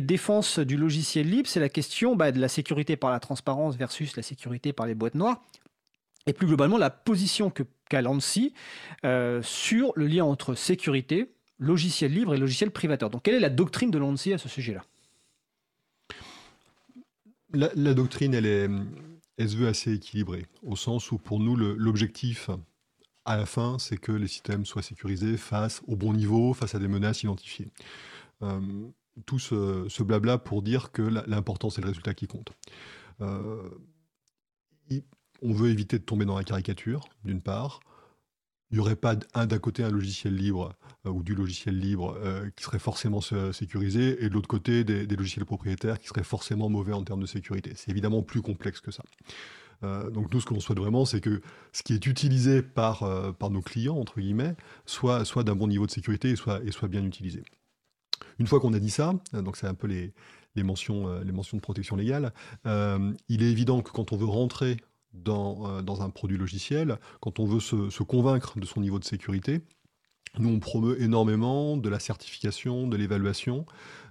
[0.00, 4.16] défense du logiciel libre, c'est la question bah, de la sécurité par la transparence versus
[4.16, 5.42] la sécurité par les boîtes noires
[6.26, 8.02] et plus globalement la position qu'a
[9.04, 13.08] euh, sur le lien entre sécurité, logiciel libre et logiciel privateur.
[13.08, 14.84] Donc quelle est la doctrine de l'ANSI à ce sujet-là?
[17.52, 18.68] La, doctrine, elle, est,
[19.36, 22.50] elle se veut assez équilibrée, au sens où pour nous, l'objectif
[23.24, 26.78] à la fin, c'est que les systèmes soient sécurisés face au bon niveau, face à
[26.78, 27.70] des menaces identifiées.
[29.26, 32.52] tout ce, blabla pour dire que l'important, c'est le résultat qui compte.
[33.20, 33.70] on
[35.42, 37.80] veut éviter de tomber dans la caricature, d'une part
[38.70, 40.74] il n'y aurait pas d'un côté un logiciel libre
[41.06, 45.06] euh, ou du logiciel libre euh, qui serait forcément sécurisé et de l'autre côté des,
[45.16, 47.72] logiciels propriétaires qui seraient forcément mauvais en termes de sécurité.
[47.76, 49.02] C'est évidemment plus complexe que ça.
[49.84, 51.40] Euh, donc nous, ce que l'on souhaite vraiment, c'est que
[51.72, 54.54] ce qui est utilisé par, par nos clients, entre guillemets,
[54.86, 57.44] soit, soit d'un bon niveau de sécurité et soit, et soit bien utilisé.
[58.38, 60.12] Une fois qu'on a dit ça, donc c'est un peu les,
[60.56, 62.32] les mentions, les mentions de protection légale,
[62.64, 64.76] il est évident que quand on veut rentrer
[65.14, 69.62] euh, dans, un produit logiciel, quand on veut se, convaincre de son niveau de sécurité,
[70.38, 73.64] nous, on promeut énormément de la certification, de l'évaluation,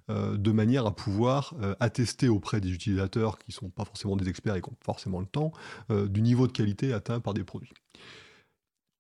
[0.10, 4.16] euh, de manière à pouvoir euh, attester auprès des utilisateurs qui ne sont pas forcément
[4.16, 5.52] des experts et qui ont forcément le temps,
[5.90, 7.74] du niveau de qualité atteint par des produits.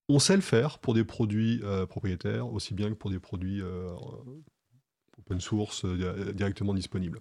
[0.09, 3.61] On sait le faire pour des produits propriétaires, aussi bien que pour des produits
[5.19, 7.19] open source euh, directement disponible.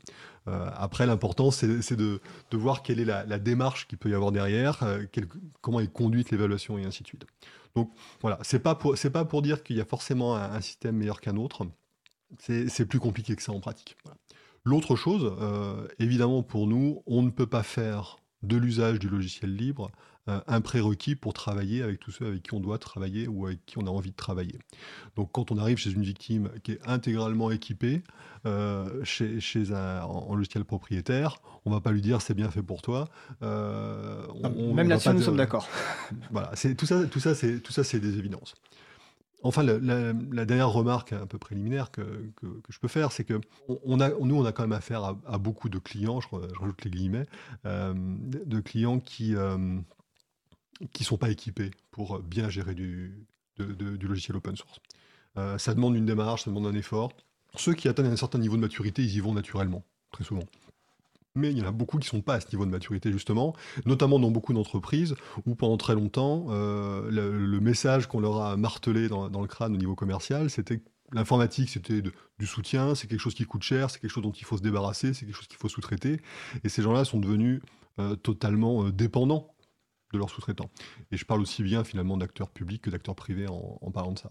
[0.48, 2.20] Euh, après, l'important, c'est de,
[2.52, 5.04] voir quelle est la, démarche qu'il peut y avoir derrière, euh,
[5.60, 7.26] comment est conduite l'évaluation et ainsi de suite.
[7.74, 7.90] Donc
[8.22, 11.66] voilà, c'est pas pas pour dire qu'il y a forcément un, système meilleur qu'un autre.
[12.38, 13.96] C'est plus compliqué que ça en pratique.
[14.64, 15.30] L'autre chose,
[15.98, 19.90] évidemment pour nous, on ne peut pas faire de l'usage du logiciel libre
[20.28, 23.64] euh, un prérequis pour travailler avec tous ceux avec qui on doit travailler ou avec
[23.64, 24.58] qui on a envie de travailler.
[25.14, 28.02] Donc quand on arrive chez une victime qui est intégralement équipée,
[28.44, 29.38] euh, chez,
[29.72, 33.08] un, en, logiciel propriétaire, on va pas lui dire c'est bien fait pour toi.
[33.42, 34.26] Euh,
[34.74, 35.68] même là-dessus, nous sommes d'accord.
[36.32, 38.54] voilà, tout ça, tout ça, c'est tout ça, c'est des évidences.
[39.44, 42.02] Enfin, la, dernière remarque un peu préliminaire que,
[42.68, 45.68] je peux faire, c'est que on a, nous, on a quand même affaire à, beaucoup
[45.68, 46.26] de clients, je,
[46.58, 47.26] rajoute les guillemets,
[47.64, 49.36] de clients qui,
[50.92, 53.26] qui ne sont pas équipés pour bien gérer du,
[53.58, 54.80] logiciel open source.
[55.38, 57.12] Euh, ça demande une démarche, ça demande un effort.
[57.56, 60.44] Ceux qui atteignent un certain niveau de maturité, ils y vont naturellement, très souvent.
[61.34, 63.12] Mais il y en a beaucoup qui ne sont pas à ce niveau de maturité,
[63.12, 68.56] justement, notamment dans beaucoup d'entreprises où pendant très longtemps, euh, le, message qu'on leur a
[68.56, 70.80] martelé dans, le crâne au niveau commercial, c'était
[71.12, 74.44] l'informatique, c'était du soutien, c'est quelque chose qui coûte cher, c'est quelque chose dont il
[74.44, 76.20] faut se débarrasser, c'est quelque chose qu'il faut sous-traiter.
[76.64, 77.60] Et ces gens-là sont devenus
[77.98, 79.54] euh, totalement dépendants
[80.16, 80.70] de leurs sous-traitants.
[81.12, 84.30] Et je parle aussi bien finalement d'acteurs publics que d'acteurs privés en, parlant de ça.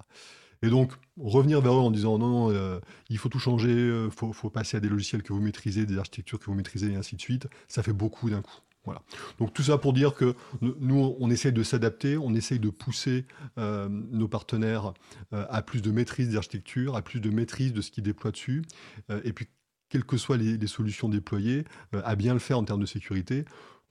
[0.61, 4.09] Et donc, revenir vers eux en disant non, euh, il faut tout changer, il euh,
[4.09, 7.15] faut, passer à des logiciels que vous maîtrisez, des architectures que vous maîtrisez, et ainsi
[7.15, 8.59] de suite, ça fait beaucoup d'un coup.
[8.85, 9.01] Voilà.
[9.39, 13.25] Donc tout ça pour dire que nous, on essaye de s'adapter, on essaye de pousser
[13.57, 14.93] euh, nos partenaires
[15.31, 18.63] à plus de maîtrise des architectures, à plus de maîtrise de ce qu'ils déploient dessus,
[19.23, 19.47] et puis
[19.89, 23.45] quelles que soient les solutions déployées, à bien le faire en termes de sécurité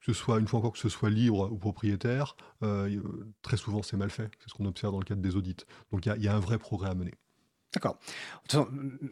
[0.04, 3.00] que ce soit, une fois encore, que ce soit libre ou propriétaire, euh,
[3.42, 4.30] très souvent c'est mal fait.
[4.38, 5.56] C'est ce qu'on observe dans le cadre des audits.
[5.92, 7.14] Donc il y, a un vrai progrès à mener.
[7.74, 7.98] D'accord.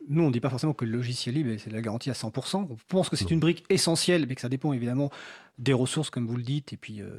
[0.08, 2.68] Nous, on ne dit pas forcément que le logiciel libre, c'est la garantie à 100%.
[2.70, 5.10] On pense que c'est une brique essentielle, mais que ça dépend évidemment
[5.58, 7.18] des ressources, comme vous le dites, et puis euh,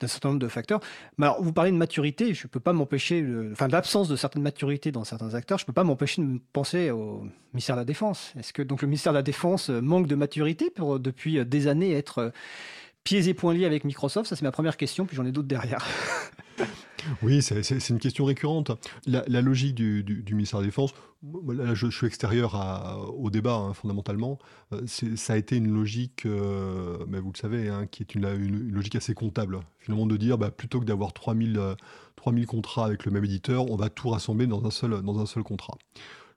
[0.00, 0.80] d'un certain nombre de facteurs.
[1.18, 4.14] Mais alors, vous parlez de maturité, je ne peux pas m'empêcher, enfin, de l'absence de
[4.14, 7.80] certaines maturités dans certains acteurs, je ne peux pas m'empêcher de penser au ministère de
[7.80, 8.32] la Défense.
[8.38, 11.92] Est-ce que donc le ministère de la Défense manque de maturité pour, depuis des années,
[11.92, 12.32] être
[13.04, 14.28] pieds et poings liés avec Microsoft?
[14.28, 15.86] Ça, c'est ma première question, puis j'en ai d'autres derrière.
[17.22, 18.70] Oui, c'est une question récurrente.
[19.06, 20.92] La, logique du, ministère de la Défense,
[21.48, 22.54] là, je, suis extérieur
[23.16, 24.38] au débat hein, fondamentalement.
[24.72, 28.26] Euh, ça a été une logique, euh, mais vous le savez, hein, qui est une,
[28.70, 29.60] logique assez comptable.
[29.78, 31.60] Finalement, de dire, bah, plutôt que d'avoir 3000,
[32.16, 35.78] 3000 euh, contrats avec le même éditeur, on va tout rassembler dans un seul, contrat.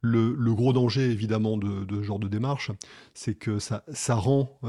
[0.01, 2.71] Le, gros danger, évidemment, de, ce genre de démarche,
[3.13, 4.59] c'est que ça rend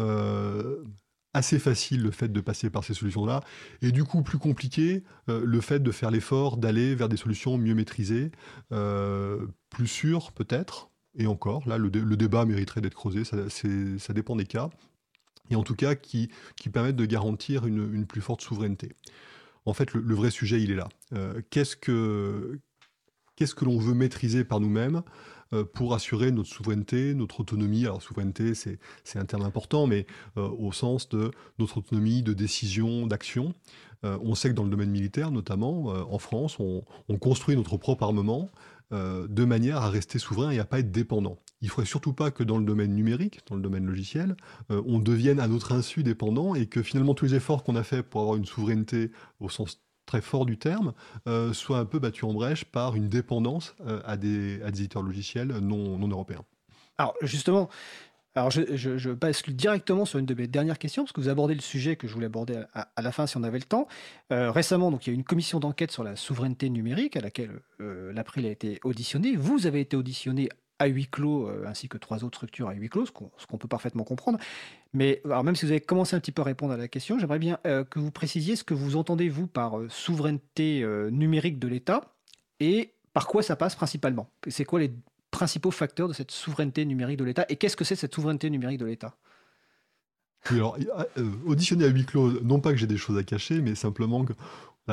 [1.35, 3.43] assez facile le fait de passer par ces solutions-là,
[3.83, 7.57] et du coup plus compliqué euh, le fait de faire l'effort d'aller vers des solutions
[7.57, 8.33] mieux maîtrisées,
[8.73, 14.37] euh, plus sûres peut-être, et encore, là le, débat mériterait d'être creusé, ça, ça, dépend
[14.37, 14.71] des cas,
[15.51, 18.93] et en tout cas qui, qui permettent de garantir une, plus forte souveraineté.
[19.67, 20.89] En fait, le, vrai sujet, il est là.
[21.13, 22.59] Euh, qu'est-ce que,
[23.37, 25.03] qu'est-ce que l'on veut maîtriser par nous-mêmes?
[25.75, 27.85] Pour assurer notre souveraineté, notre autonomie.
[27.85, 28.79] Alors souveraineté, c'est
[29.17, 33.55] un terme important, mais euh, au sens de notre autonomie de décision, d'action.
[34.05, 36.85] Euh, on sait que dans le domaine militaire, notamment en France, on,
[37.19, 38.49] construit notre propre armement
[38.93, 41.39] de manière à rester souverain et à pas être dépendant.
[41.61, 44.37] Il ne faudrait surtout pas que dans le domaine numérique, dans le domaine logiciel,
[44.69, 48.09] on devienne à notre insu dépendant et que finalement tous les efforts qu'on a faits
[48.09, 50.93] pour avoir une souveraineté au sens très fort du terme,
[51.29, 55.59] euh, soit un peu battu en brèche par une dépendance euh, à, des, éditeurs logiciels
[55.59, 56.45] non, non européens.
[56.99, 57.69] Alors justement,
[58.35, 61.55] Alors, je, je, bascule directement sur une de mes dernières questions, parce que vous abordez
[61.55, 63.89] le sujet que je voulais aborder à, la fin si on avait le temps.
[64.33, 67.21] Euh, récemment, donc, il y a eu une commission d'enquête sur la souveraineté numérique à
[67.21, 69.35] laquelle euh, l'April a été auditionné.
[69.35, 70.49] Vous avez été auditionné
[70.81, 73.69] à huis clos, euh, ainsi que trois autres structures à huis clos, ce qu'on peut
[73.69, 74.39] parfaitement comprendre.
[74.93, 77.19] Mais alors même si vous avez commencé un petit peu à répondre à la question,
[77.21, 82.13] j'aimerais bien que vous précisiez ce que vous entendez, vous, par souveraineté numérique de l'État
[82.59, 84.29] et par quoi ça passe principalement.
[84.49, 84.93] C'est quoi les
[85.31, 88.79] principaux facteurs de cette souveraineté numérique de l'État et qu'est-ce que c'est cette souveraineté numérique
[88.79, 89.15] de l'État?
[90.47, 90.79] Alors,
[91.19, 94.25] euh, auditionner à huis clos, non pas que j'ai des choses à cacher, mais simplement
[94.25, 94.33] que,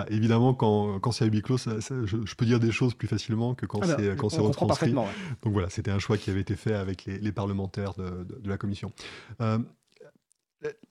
[0.09, 3.65] évidemment, quand, quand c'est à huis clos, je, peux dire des choses plus facilement que
[3.65, 4.93] quand ah ben, c'est quand c'est retranscrit.
[4.93, 5.07] Donc
[5.45, 8.91] voilà, c'était un choix qui avait été fait avec les, parlementaires de, de, la commission.
[9.41, 9.59] Euh,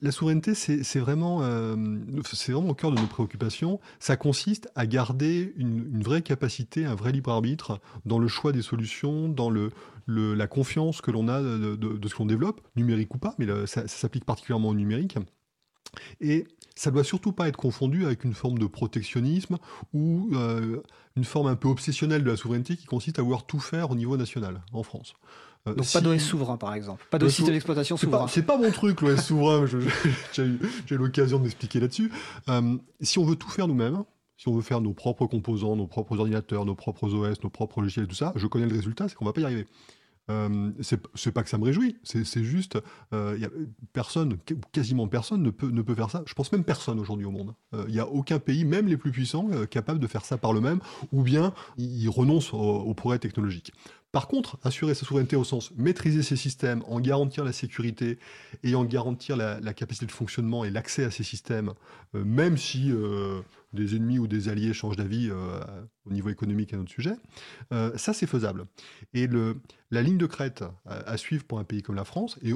[0.01, 3.79] la souveraineté, c'est vraiment, euh, vraiment au cœur de nos préoccupations.
[3.99, 8.61] Ça consiste à garder une, vraie capacité, un vrai libre arbitre dans le choix des
[8.61, 9.71] solutions, dans le,
[10.07, 14.25] la confiance que l'on a de, ce qu'on développe, numérique ou pas, mais ça, s'applique
[14.25, 15.17] particulièrement au numérique.
[16.21, 19.57] Et ça doit surtout pas être confondu avec une forme de protectionnisme
[19.93, 20.81] ou euh,
[21.15, 23.95] une forme un peu obsessionnelle de la souveraineté qui consiste à vouloir tout faire au
[23.95, 25.15] niveau national en France.
[25.67, 28.27] Euh, Donc pas d'OS souverain par exemple, pas de système d'exploitation souverain.
[28.27, 29.65] C'est pas, mon truc l'OS souverain,
[30.33, 30.59] j'ai eu,
[30.91, 32.11] l'occasion d'expliquer là-dessus.
[32.47, 34.03] Euh, si on veut tout faire nous-mêmes,
[34.37, 37.81] si on veut faire nos propres composants, nos propres ordinateurs, nos propres OS, nos propres
[37.81, 39.65] logiciels tout ça, je connais le résultat, c'est qu'on va pas y arriver.
[40.29, 40.71] Euh,
[41.15, 42.77] c'est pas que ça me réjouit, c'est juste,
[43.13, 43.47] euh,
[43.93, 44.37] personne,
[44.71, 46.23] quasiment personne ne peut, ne peut faire ça.
[46.25, 47.53] Je pense même personne aujourd'hui au monde.
[47.73, 50.37] Il euh, n'y a aucun pays, même les plus puissants, euh, capable de faire ça
[50.37, 50.79] par le même,
[51.13, 53.71] ou bien ils renoncent au, au progrès technologique.
[54.17, 58.17] Par contre, assurer sa souveraineté au sens maîtriser ses systèmes, en garantir la sécurité
[58.63, 61.73] et en garantir la, capacité de fonctionnement et l'accès à ces systèmes,
[62.15, 63.41] euh, même si euh,
[63.73, 65.59] des ennemis ou des alliés changent d'avis euh,
[66.07, 67.13] au niveau économique à notre sujet,
[67.69, 68.65] ça c'est faisable.
[69.13, 69.27] Et
[69.91, 72.53] la ligne de crête à, suivre pour un pays comme la France, et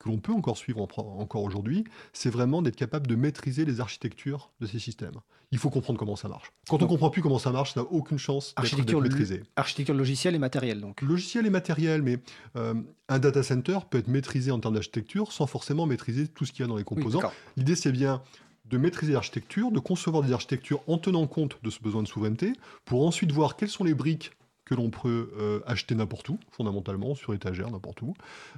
[0.00, 4.50] que l'on peut encore suivre encore aujourd'hui, c'est vraiment d'être capable de maîtriser les architectures
[4.60, 5.20] de ces systèmes.
[5.52, 6.52] Il faut comprendre comment ça marche.
[6.68, 9.42] Quand on ne comprend plus comment ça marche, ça n'a aucune chance d'être maîtrisé.
[9.56, 11.02] Architecture logicielle et matérielle, donc.
[11.02, 12.18] Logiciel et matériel, mais
[12.56, 12.74] euh,
[13.08, 16.62] un data center peut être maîtrisé en termes d'architecture sans forcément maîtriser tout ce qu'il
[16.62, 17.20] y a dans les composants.
[17.56, 18.22] L'idée, c'est bien
[18.66, 22.52] de maîtriser l'architecture, de concevoir des architectures en tenant compte de ce besoin de souveraineté,
[22.84, 24.30] pour ensuite voir quelles sont les briques
[24.70, 28.14] que l'on peut euh, acheter n'importe où, fondamentalement, sur étagère, n'importe où.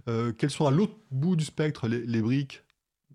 [0.09, 2.63] Euh, quelles sont à l'autre bout du spectre les, briques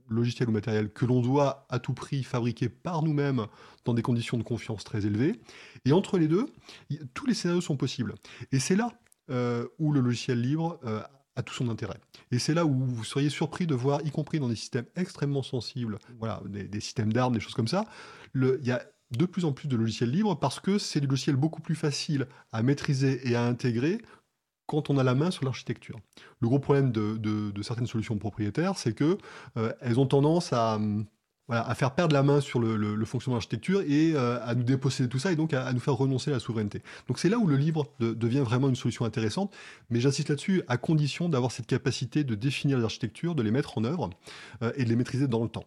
[0.09, 3.45] logicielles ou matérielles que l'on doit à tout prix fabriquer par nous-mêmes
[3.85, 5.39] dans des conditions de confiance très élevées?
[5.85, 6.47] Et entre les deux,
[7.13, 8.15] tous les scénarios sont possibles.
[8.51, 8.91] Et c'est là
[9.29, 10.79] euh, où le logiciel libre
[11.35, 11.99] a tout son intérêt.
[12.31, 15.43] Et c'est là où vous seriez surpris de voir, y compris dans des systèmes extrêmement
[15.43, 17.85] sensibles, voilà, des, systèmes d'armes, des choses comme ça,
[18.33, 18.71] il y
[19.11, 22.27] de plus en plus de logiciels libres parce que c'est des logiciels beaucoup plus faciles
[22.51, 24.01] à maîtriser et à intégrer
[24.65, 25.97] quand on a la main sur l'architecture.
[26.41, 29.17] Le gros problème de, certaines solutions propriétaires, c'est que
[29.55, 30.77] euh, elles ont tendance à,
[31.49, 35.07] à faire perdre la main sur le, fonctionnement de l'architecture et euh, à nous déposséder
[35.07, 36.81] de tout ça et donc à, nous faire renoncer à la souveraineté.
[37.07, 39.55] Donc c'est là où le livre devient vraiment une solution intéressante,
[39.89, 43.77] mais j'insiste là-dessus à condition d'avoir cette capacité de définir les architectures, de les mettre
[43.77, 44.09] en œuvre
[44.61, 45.65] euh, et de les maîtriser dans le temps.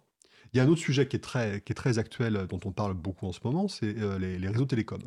[0.52, 3.26] Il y a un autre sujet qui est très, actuel, euh, dont on parle beaucoup
[3.26, 4.98] en ce moment, c'est euh, les, réseaux télécoms.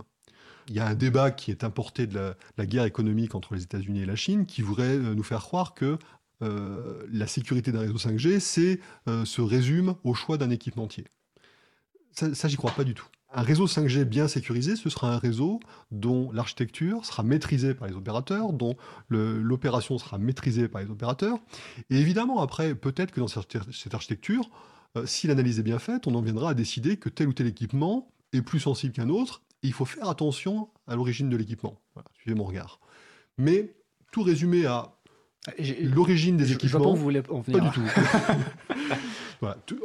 [0.70, 4.02] Il y a un débat qui est importé de la, guerre économique entre les États-Unis
[4.02, 5.98] et la Chine qui voudrait euh, nous faire croire que
[7.10, 11.06] la sécurité d'un réseau 5G c'est, se résume au choix d'un équipementier.
[12.12, 13.08] Ça, ça j'y crois pas du tout.
[13.36, 17.96] Un réseau 5G bien sécurisé, ce sera un réseau dont l'architecture sera maîtrisée par les
[17.96, 18.76] opérateurs, dont
[19.10, 21.38] l'opération sera maîtrisée par les opérateurs.
[21.90, 24.50] Et évidemment, après, peut-être que dans cette architecture,
[24.96, 27.48] euh, si l'analyse est bien faite, on en viendra à décider que tel ou tel
[27.48, 31.80] équipement est plus sensible qu'un autre, et il faut faire attention à l'origine de l'équipement.
[32.20, 32.80] suivez mon regard.
[33.38, 33.76] Mais
[34.12, 34.94] tout résumé à
[35.82, 37.60] l'origine des équipements, vous voulez en venir.
[37.60, 37.82] pas du tout.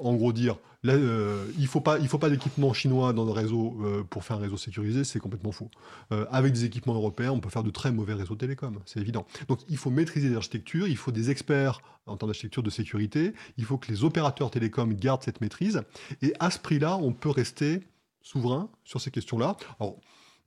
[0.03, 0.57] en gros dire,
[0.87, 4.41] euh, il faut pas, faut pas d'équipement chinois dans le réseau euh, pour faire un
[4.41, 5.71] réseau sécurisé, c'est complètement faux.
[6.13, 9.27] Euh, avec des équipements européens, on peut faire de très mauvais réseaux télécoms, c'est évident.
[9.49, 13.65] Donc il faut maîtriser l'architecture, il faut des experts en termes d'architecture de sécurité, il
[13.65, 15.83] faut que les opérateurs télécoms gardent cette maîtrise,
[16.23, 17.81] et à ce prix-là, on peut rester
[18.23, 19.57] souverain sur ces questions-là.
[19.81, 19.97] Alors,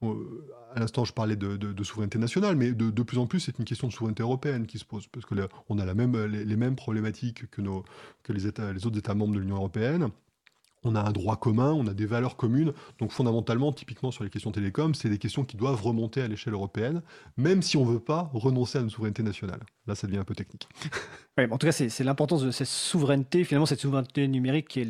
[0.02, 3.88] à l'instant, je parlais de, souveraineté nationale, mais de, plus en plus, c'est une question
[3.88, 5.36] de souveraineté européenne qui se pose, parce que
[5.70, 7.62] on a les, mêmes problématiques que,
[8.32, 10.10] les autres États membres de l'Union européenne
[10.84, 12.74] on a un droit commun, on a des valeurs communes.
[13.00, 16.54] Donc fondamentalement, typiquement sur les questions télécom, c'est des questions qui doivent remonter à l'échelle
[16.54, 17.02] européenne,
[17.38, 19.60] même si on ne veut pas renoncer à une souveraineté nationale.
[19.88, 20.68] Là, ça devient un peu technique.
[21.38, 24.88] en tout cas, c'est l'importance de cette souveraineté, finalement cette souveraineté numérique qui est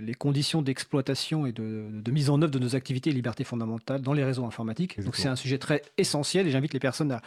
[0.00, 4.12] les conditions d'exploitation et de, mise en œuvre de nos activités et libertés fondamentales dans
[4.12, 5.00] les réseaux informatiques.
[5.00, 7.18] Donc c'est un sujet très essentiel et j'invite les personnes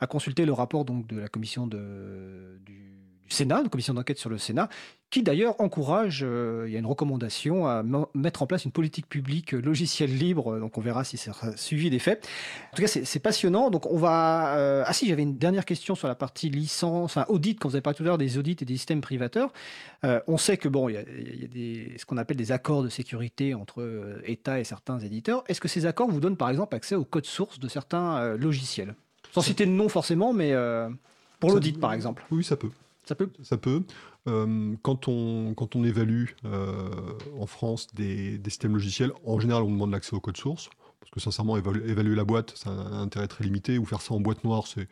[0.00, 2.96] à, consulter le rapport donc, de la commission de, du
[3.28, 4.68] Sénat, une commission d'enquête sur le Sénat,
[5.10, 9.08] qui d'ailleurs encourage, euh, il y a une recommandation à mettre en place une politique
[9.08, 12.28] publique euh, logiciel libre, donc on verra si ça sera suivi des faits.
[12.72, 13.70] En tout cas, c'est passionnant.
[13.70, 14.56] Donc on va...
[14.56, 17.76] Euh, ah si, j'avais une dernière question sur la partie licence, enfin audit, quand vous
[17.76, 19.52] avez parlé tout à l'heure des audits et des systèmes privateurs.
[20.02, 23.54] on sait que bon, il y a, des, ce qu'on appelle des accords de sécurité
[23.54, 25.44] entre État et certains éditeurs.
[25.48, 28.94] Est-ce que ces accords vous donnent par exemple accès au code source de certains logiciels?
[29.32, 30.52] Sans citer de nom forcément, mais
[31.38, 32.24] pour l'audit par exemple.
[32.30, 32.70] Oui, ça peut.
[33.42, 33.84] Ça peut.
[34.28, 36.90] Euh, quand, on, évalue euh,
[37.38, 40.68] en France des, systèmes logiciels, en général, on demande l'accès au code source.
[41.00, 43.78] Parce que sincèrement, évaluer, la boîte, ça a un intérêt très limité.
[43.78, 44.88] Ou faire ça en boîte noire, c'est.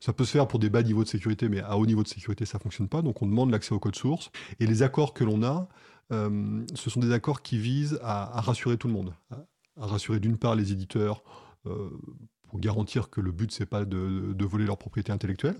[0.00, 2.08] Ça peut se faire pour des bas niveaux de sécurité, mais à haut niveau de
[2.08, 3.02] sécurité, ça ne fonctionne pas.
[3.02, 4.32] Donc on demande l'accès au code source.
[4.58, 5.68] Et les accords que l'on a,
[6.10, 9.14] euh, ce sont des accords qui visent à, rassurer tout le monde.
[9.30, 11.22] À, rassurer d'une part les éditeurs
[11.62, 15.56] pour garantir que le but, c'est pas de, voler leur propriété intellectuelle.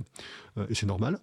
[0.69, 1.21] et c'est normal.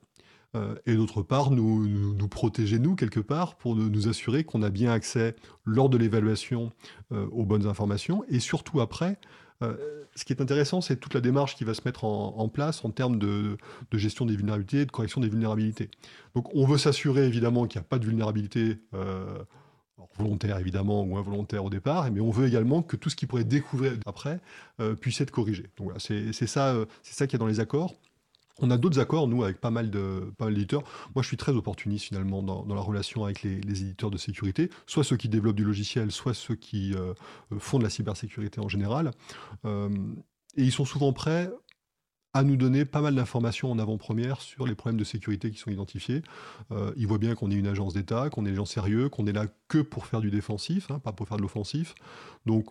[0.56, 4.70] Euh, et d'autre part nous, nous, protéger, nous, quelque part, pour nous assurer qu'on a
[4.70, 5.36] bien accès,
[5.66, 6.72] lors de l'évaluation,
[7.12, 9.20] euh, aux bonnes informations, et surtout après,
[9.62, 9.76] euh,
[10.16, 12.90] ce qui est intéressant, c'est toute la démarche qui va se mettre en, place en
[12.90, 13.58] termes de,
[13.94, 15.92] gestion des vulnérabilités, de correction des vulnérabilités.
[16.34, 18.80] Donc on veut s'assurer évidemment qu'il n'y a pas de vulnérabilité
[20.18, 23.44] volontaire évidemment ou involontaire au départ, mais on veut également que tout ce qui pourrait
[23.44, 24.40] découvrir après
[25.02, 25.64] puisse être corrigé.
[25.78, 27.94] Donc voilà, c'est ça, c'est ça qu'il y a dans les accords.
[28.62, 30.84] On a d'autres accords, nous, avec pas mal d'éditeurs.
[31.16, 35.04] Moi, je suis très opportuniste, finalement, dans, la relation avec les, éditeurs de sécurité, soit
[35.04, 37.14] ceux qui développent du logiciel, soit ceux qui euh,
[37.60, 39.12] font de la cybersécurité en général.
[39.66, 39.90] Euh,
[40.56, 41.50] et ils sont souvent prêts
[42.34, 45.72] à nous donner pas mal d'informations en avant-première sur les problèmes de sécurité qui sont
[45.72, 46.22] identifiés.
[46.72, 49.26] Euh, ils voient bien qu'on est une agence d'État, qu'on est des gens sérieux, qu'on
[49.26, 51.96] est là que pour faire du défensif, hein, pas pour faire de l'offensif.
[52.46, 52.68] Donc,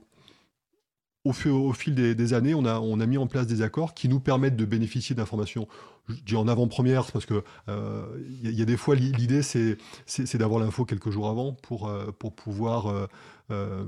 [1.29, 4.65] au, fil des, années, on a, mis en place des accords qui nous permettent de
[4.65, 5.69] bénéficier d'informations.
[6.09, 8.05] Je dis en avant-première parce que il euh,
[8.43, 13.09] y, a des fois l'idée c'est d'avoir l'info quelques jours avant pour, euh, pour pouvoir
[13.51, 13.85] euh,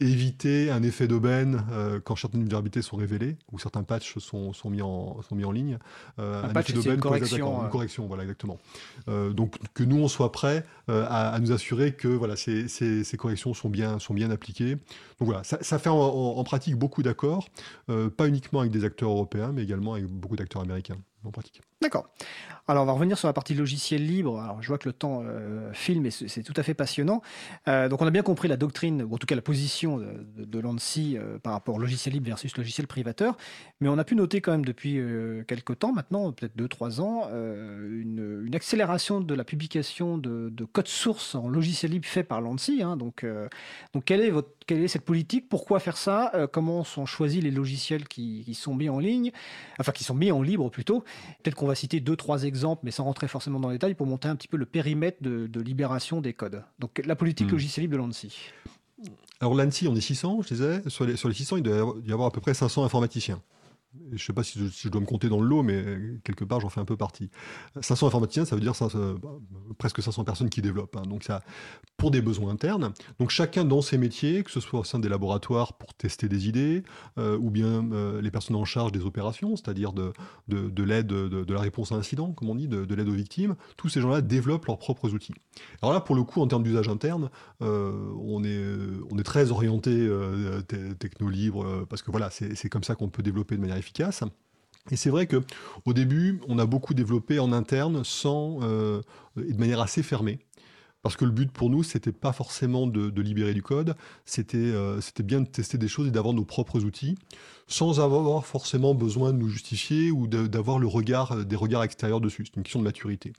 [0.00, 1.64] éviter un effet d'aubaine
[2.04, 5.52] quand certaines vulnérabilités sont révélées ou certains patchs sont, sont, mis, en, sont mis en
[5.52, 5.78] ligne.
[6.18, 7.64] Un, patch, c'est une correction.
[7.64, 8.58] Une correction, voilà, exactement.
[9.08, 13.68] donc que nous, on soit prêts à, nous assurer que voilà, ces, ces, corrections sont
[13.68, 14.76] bien, sont bien appliquées.
[15.18, 17.48] Donc voilà, ça, ça fait en pratique beaucoup d'accords,
[18.16, 21.69] pas uniquement avec des acteurs européens, mais également avec beaucoup d'acteurs américains en pratique.
[21.82, 22.10] D'accord.
[22.70, 24.40] Alors, on va revenir sur la partie logiciel libre.
[24.40, 27.20] Alors, je vois que le temps euh, filme et c'est tout à fait passionnant.
[27.66, 30.58] Euh, donc, on a bien compris la doctrine, ou en tout cas la position de,
[30.60, 33.36] l'ANSI euh, par rapport au logiciel libre versus logiciel privateur.
[33.80, 35.00] Mais on a pu noter quand même depuis
[35.48, 41.48] quelques temps, maintenant, peut-être 2-3 ans, une, accélération de la publication de, code source en
[41.48, 42.82] logiciel libre fait par l'ANSI.
[42.82, 42.96] Hein.
[42.96, 43.24] Donc,
[44.04, 45.48] quelle est cette politique?
[45.48, 46.48] Pourquoi faire ça?
[46.52, 49.32] Comment sont choisis les logiciels qui, qui sont mis en ligne?
[49.78, 51.04] Enfin, qui sont mis en libre plutôt
[51.42, 54.06] Peut-être qu'on va citer deux, trois exemples, mais sans rentrer forcément dans les détails, pour
[54.06, 56.62] monter un petit peu le périmètre de, libération des codes.
[56.78, 57.52] Donc la politique hmm.
[57.52, 58.36] logicielle libre de l'ANSI.
[59.40, 60.82] Alors l'ANSI, on est 600, je disais.
[60.88, 63.40] Sur les, sur les 600, il doit y avoir à peu près 500 informaticiens
[64.08, 65.84] je ne sais pas si je, dois me compter dans le lot, mais
[66.22, 67.28] quelque part, j'en fais un peu partie.
[67.80, 68.72] 500 informaticiens, ça veut dire
[69.20, 69.28] bah,
[69.78, 70.96] presque 500 personnes qui développent.
[70.96, 71.02] Hein.
[71.08, 71.42] Donc, ça,
[71.96, 72.92] pour des besoins internes.
[73.18, 76.48] Donc, chacun dans ses métiers, que ce soit au sein des laboratoires pour tester des
[76.48, 76.84] idées,
[77.18, 80.12] euh, ou bien euh, les personnes en charge des opérations, c'est-à-dire de,
[80.48, 83.88] de, l'aide, de, la réponse à incident, comme on dit, de, l'aide aux victimes, tous
[83.88, 85.34] ces gens-là développent leurs propres outils.
[85.82, 87.28] Alors là, pour le coup, en termes d'usage interne,
[87.60, 88.64] euh, on, est,
[89.10, 90.08] on est très orienté
[90.98, 94.22] techno libre, parce que voilà, c'est comme ça qu'on peut développer de manière efficace.
[94.90, 95.42] Et c'est vrai que
[95.84, 99.02] au début, on a beaucoup développé en interne sans euh,
[99.36, 100.38] et de manière assez fermée.
[101.02, 105.00] Parce que le but pour nous, c'était pas forcément de, libérer du code, c'était euh,
[105.00, 107.16] c'était bien de tester des choses et d'avoir nos propres outils,
[107.68, 112.44] sans avoir forcément besoin de nous justifier ou d'avoir le regard, des regards extérieurs dessus.
[112.46, 113.32] C'est une question de maturité.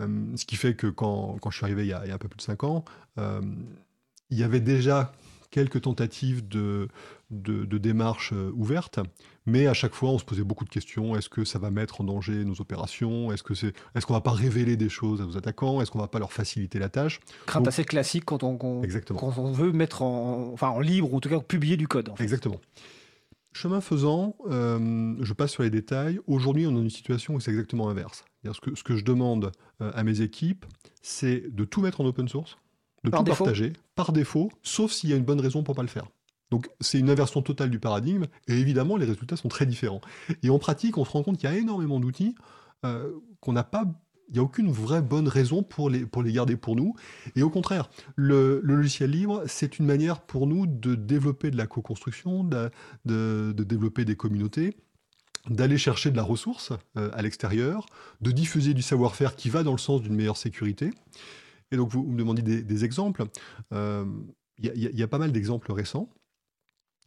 [0.00, 2.28] Euh, ce qui fait que quand, quand je suis arrivé il y, a, un peu
[2.28, 2.84] plus de 5 ans,
[4.30, 5.12] il y avait déjà
[5.54, 6.88] quelques tentatives de,
[7.30, 8.98] de, démarches euh, ouvertes,
[9.46, 11.16] mais à chaque fois on se posait beaucoup de questions.
[11.16, 13.32] Est-ce que ça va mettre en danger nos opérations?
[13.32, 15.80] Est-ce que c'est, est-ce qu'on va pas révéler des choses à nos attaquants?
[15.80, 17.20] Est-ce qu'on va pas leur faciliter la tâche?
[17.46, 21.20] Crainte assez classique quand on, quand on veut mettre en, enfin, en libre ou en
[21.20, 22.10] tout cas publier du code.
[22.18, 22.60] Exactement.
[23.52, 26.18] Chemin faisant, euh, je passe sur les détails.
[26.26, 28.24] Aujourd'hui, on est dans une situation où c'est exactement inverse.
[28.44, 30.66] Ce que, ce que je demande euh, à mes équipes,
[31.02, 32.58] c'est de tout mettre en open source,
[33.04, 35.88] de tout partager par défaut, sauf s'il y a une bonne raison pour pas le
[35.88, 36.08] faire.
[36.54, 40.00] Donc c'est une inversion totale du paradigme, et évidemment les résultats sont très différents.
[40.44, 42.36] Et en pratique, on se rend compte qu'il y a énormément d'outils
[42.84, 43.86] euh, qu'on n'a pas
[44.28, 46.94] il n'y a aucune vraie bonne raison pour les, pour les garder pour nous.
[47.34, 51.66] Et au contraire, le, logiciel libre, c'est une manière pour nous de développer de la
[51.66, 52.70] co-construction, de,
[53.04, 54.76] de, développer des communautés,
[55.50, 57.84] d'aller chercher de la ressource à l'extérieur,
[58.22, 60.90] de diffuser du savoir-faire qui va dans le sens d'une meilleure sécurité.
[61.70, 63.24] Et donc, vous, me demandez des, exemples.
[64.58, 66.08] Il y, a pas mal d'exemples récents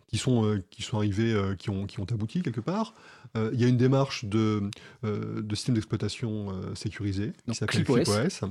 [0.08, 2.94] qui sont, qui sont arrivés, qui, ont, qui ont abouti quelque part.
[3.36, 4.72] Il y a une démarche de,
[5.04, 8.48] de système d'exploitation sécurisé qui s'appelle ClipOS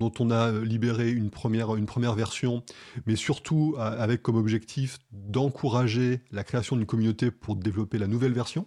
[0.00, 2.64] dont on a libéré une première, une première version,
[3.06, 8.66] mais surtout avec comme objectif d'encourager la création d'une communauté pour développer la nouvelle version.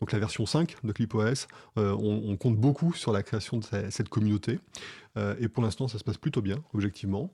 [0.00, 1.46] Donc la version 5 de ClipOS,
[1.78, 4.60] euh, on, compte beaucoup sur la création de cette communauté.
[5.16, 7.32] Euh, et pour l'instant, ça se passe plutôt bien, objectivement.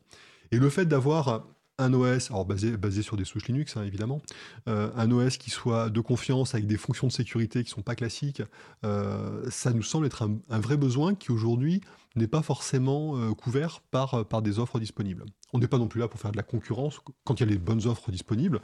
[0.52, 1.44] Et le fait d'avoir
[1.78, 4.20] un OS, alors basé, basé sur des souches Linux hein, évidemment,
[4.68, 7.82] euh, un OS qui soit de confiance avec des fonctions de sécurité qui ne sont
[7.82, 8.42] pas classiques,
[8.84, 11.80] euh, ça nous semble être un, vrai besoin qui aujourd'hui
[12.14, 15.24] n'est pas forcément euh, couvert par, par des offres disponibles.
[15.52, 17.00] On n'est pas non plus là pour faire de la concurrence.
[17.24, 18.60] Quand il y a les bonnes offres disponibles,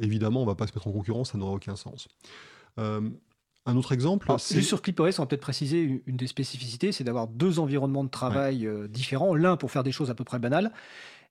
[0.00, 2.06] évidemment, on ne va pas se mettre en concurrence, ça n'aura aucun sens.
[2.76, 7.26] Un autre exemple Juste sur ClipOS, on va peut-être préciser une des spécificités, c'est d'avoir
[7.26, 9.34] deux environnements de travail différents.
[9.34, 10.72] L'un pour faire des choses à peu près banales,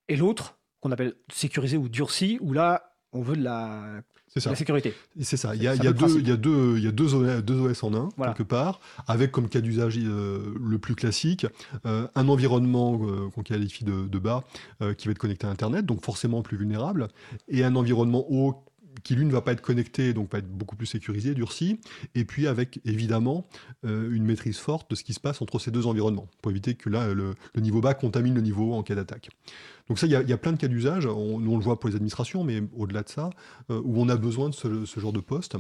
[0.09, 4.01] et l'autre qu'on appelle sécurisé ou durci, où là, on veut de la,
[4.36, 4.93] la sécurité.
[5.21, 5.55] C'est ça.
[5.55, 8.09] Il y, a, deux, il y a deux, il y a deux, OS, en un,
[8.17, 11.45] quelque part, avec comme cas d'usage euh, le plus classique,
[11.86, 14.43] euh, un environnement euh, qu'on qualifie de, de bas,
[14.97, 17.07] qui va être connecté à Internet, donc forcément plus vulnérable,
[17.47, 18.63] et un environnement haut
[19.03, 21.79] qui lui ne va pas être connecté, donc va être beaucoup plus sécurisé, durci,
[22.15, 23.47] et puis avec évidemment
[23.83, 26.89] une maîtrise forte de ce qui se passe entre ces deux environnements, pour éviter que
[26.89, 29.29] là, le, niveau bas contamine le niveau en cas d'attaque.
[29.87, 31.05] Donc ça, il y, a plein de cas d'usage.
[31.05, 33.29] On, on le voit pour les administrations, mais au-delà de ça,
[33.69, 35.55] euh, où on a besoin de ce, genre de poste.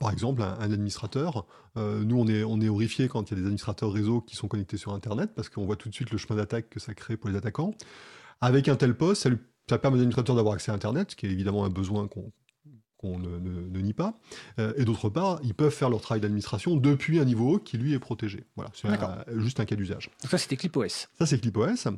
[0.00, 1.46] Par exemple, un, administrateur,
[1.76, 4.48] euh, nous on est, on horrifié quand il y a des administrateurs réseau qui sont
[4.48, 7.16] connectés sur Internet, parce qu'on voit tout de suite le chemin d'attaque que ça crée
[7.16, 7.72] pour les attaquants.
[8.40, 9.30] Avec un tel poste, ça,
[9.68, 12.32] ça permet aux administrateurs d'avoir accès à Internet, ce qui est évidemment un besoin qu'on
[13.18, 14.18] ne, nie pas.
[14.58, 17.94] Euh, et d'autre part, ils peuvent faire leur travail d'administration depuis un niveau qui, lui,
[17.94, 18.44] est protégé.
[18.56, 18.88] Voilà, c'est
[19.38, 20.10] juste un cas d'usage.
[20.22, 21.08] Donc ça, c'était ClipOS.
[21.18, 21.88] Ça, c'est ClipOS.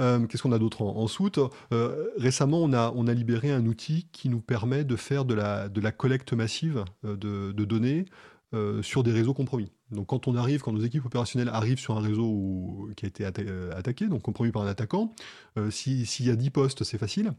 [0.00, 1.38] Euh, Qu'est-ce qu'on a d'autre en, soute?
[1.72, 5.34] Euh, Récemment, on a, on a libéré un outil qui nous permet de faire de
[5.34, 8.06] la, de la collecte massive euh, de, de données
[8.54, 9.72] euh, sur des réseaux compromis.
[9.90, 13.24] Donc quand on arrive, quand nos équipes opérationnelles arrivent sur un réseau qui a été
[13.40, 15.12] euh, attaqué, donc compromis par un attaquant,
[15.58, 17.32] euh, s'il y a 10 postes, c'est facile.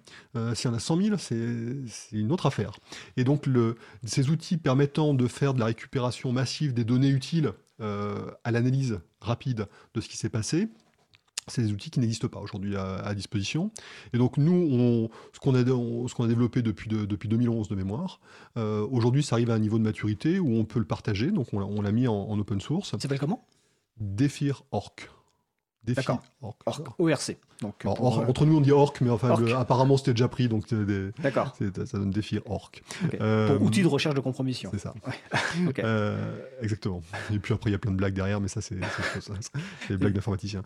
[0.53, 2.74] S'il y en a 100 000, c'est une autre affaire.
[3.16, 3.45] Et donc
[4.03, 9.68] ces outils permettant de faire de la récupération massive des données utiles à l'analyse rapide
[9.93, 10.68] de ce qui s'est passé,
[11.48, 13.72] c'est des outils qui n'existent pas aujourd'hui à, disposition.
[14.14, 18.20] Et donc nous, ce qu'on a, a, développé depuis, depuis 2011 de mémoire,
[18.58, 21.54] euh, aujourd'hui ça arrive à un niveau de maturité où on peut le partager, donc
[21.54, 22.91] on, l'a mis en, open source.
[22.91, 23.45] Ça s'appelle comment?
[24.00, 25.16] Defir.org.
[25.93, 26.21] D'accord.
[26.97, 27.38] ORC.
[27.61, 30.65] Donc, euh, Entre nous, on dit orc, mais enfin, apparemment, c'était déjà pris, donc
[31.21, 31.55] D'accord.
[31.85, 32.71] ça donne défi orc.
[33.19, 34.69] Euh, Pour outil de recherche de compromission.
[34.73, 34.93] C'est ça.
[35.79, 37.01] Euh, exactement.
[37.31, 38.75] Et puis après, il y a plein de blagues derrière, mais ça, c'est
[39.89, 40.61] des blagues d'informaticiens.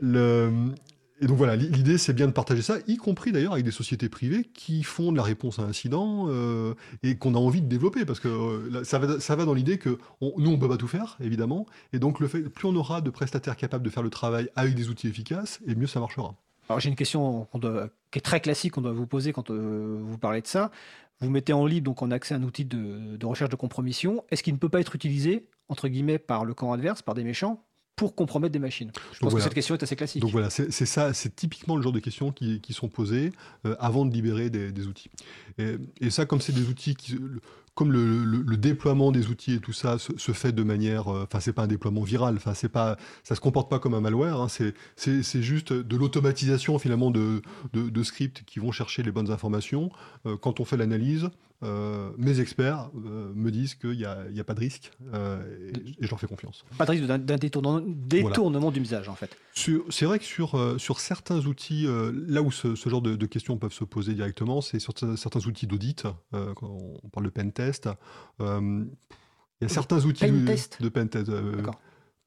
[0.00, 0.74] le,
[1.22, 4.08] et donc voilà, l'idée c'est bien de partager ça, y compris d'ailleurs avec des sociétés
[4.08, 8.04] privées qui font de la réponse à incident euh, et qu'on a envie de développer
[8.04, 11.66] parce que euh, ça, va, dans l'idée que nous on peut pas tout faire évidemment
[11.92, 14.74] et donc le fait plus on aura de prestataires capables de faire le travail avec
[14.74, 16.34] des outils efficaces et mieux ça marchera.
[16.68, 17.46] Alors j'ai une question
[18.10, 20.72] qui est très classique qu'on doit vous poser quand euh, vous parlez de ça.
[21.20, 24.24] Vous mettez en libre donc en accès un outil de, de recherche de compromission.
[24.32, 27.22] Est-ce qu'il ne peut pas être utilisé entre guillemets par le camp adverse, par des
[27.22, 27.62] méchants
[28.02, 30.22] pour compromettre des machines Je pense que cette question est assez classique.
[30.22, 33.30] Donc voilà, c'est ça, c'est typiquement le genre de questions qui, sont posées
[33.64, 35.08] euh, avant de libérer des, outils.
[35.58, 37.16] Et, ça, comme c'est des outils qui,
[37.76, 41.52] comme le, déploiement des outils et tout ça se, fait de manière, euh, enfin c'est
[41.52, 44.48] pas un déploiement viral, enfin c'est pas, ça se comporte pas comme un malware, hein,
[44.96, 47.40] c'est juste de l'automatisation finalement de,
[47.72, 49.92] de, scripts qui vont chercher les bonnes informations.
[50.26, 51.30] Euh, quand on fait l'analyse,
[51.62, 56.04] euh, mes experts euh, me disent qu'il n'y a, a, pas de risque euh, et,
[56.04, 56.64] je leur fais confiance.
[56.76, 59.36] Pas de risque d'un détournement, détournement d'usage en fait.
[59.54, 61.86] C'est vrai que sur, sur certains outils,
[62.28, 66.04] là où ce, genre de, questions peuvent se poser directement, c'est sur certains outils d'audit,
[66.32, 67.88] quand on parle de pen test.
[68.40, 68.86] il
[69.60, 71.30] y a certains outils pen de, de pen test.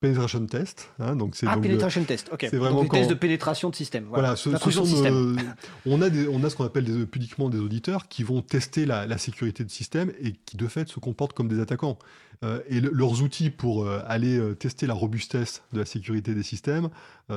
[0.01, 0.89] Penetration test.
[0.99, 2.47] Hein, donc c'est ah, penetration test, ok.
[2.49, 4.05] C'est vraiment donc, des tests de pénétration de système.
[4.09, 5.37] Voilà, ce, ce sont, système.
[5.85, 8.85] on, a des, on a ce qu'on appelle des, pudiquement des auditeurs qui vont tester
[8.85, 11.97] la, la, sécurité de système et qui de fait se comportent comme des attaquants.
[12.43, 16.43] Euh, et leurs outils pour euh, aller euh, tester la robustesse de la sécurité des
[16.43, 16.89] systèmes,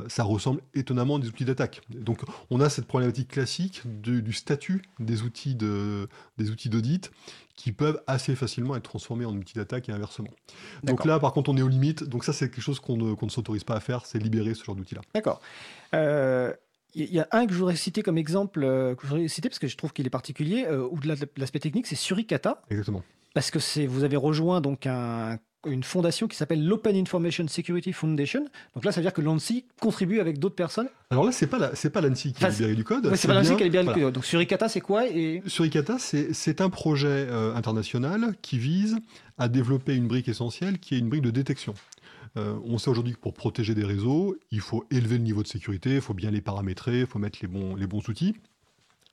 [0.08, 1.80] ça ressemble étonnamment à des outils d'attaque.
[1.88, 7.10] Donc on a cette problématique classique du statut des outils de, des outils d'audit
[7.54, 10.30] qui peuvent assez facilement être transformés en outils d'attaque et inversement.
[10.84, 12.04] Donc là, par contre, on est aux limites.
[12.04, 14.62] Donc ça, c'est quelque chose qu'on ne, ne s'autorise pas à faire, c'est libérer ce
[14.62, 15.00] genre d'outils-là.
[15.14, 15.40] D'accord.
[16.94, 19.58] Il y a un que je voudrais citer comme exemple, que je voudrais citer parce
[19.58, 22.62] que je trouve qu'il est particulier, au-delà de l'aspect technique, c'est Suricata.
[22.70, 23.02] Exactement.
[23.34, 25.38] Parce que vous avez rejoint donc un
[25.68, 28.46] une fondation qui s'appelle l'Open Information Security Foundation.
[28.74, 30.88] Donc là, ça veut dire que l'ANSI contribue avec d'autres personnes.
[31.10, 33.14] Alors là, c'est pas c'est pas l'ANSI qui a libéré du code.
[33.14, 34.14] c'est pas l'ANSI qui a libéré du code.
[34.14, 35.42] Donc Suricata, c'est quoi et...
[35.46, 38.98] Suricata, c'est un projet euh, international qui vise
[39.38, 41.74] à développer une brique essentielle qui est une brique de détection.
[42.36, 45.48] Euh, on sait aujourd'hui que pour protéger des réseaux, il faut élever le niveau de
[45.48, 48.34] sécurité, il faut bien les paramétrer, il faut mettre les bons, les bons outils.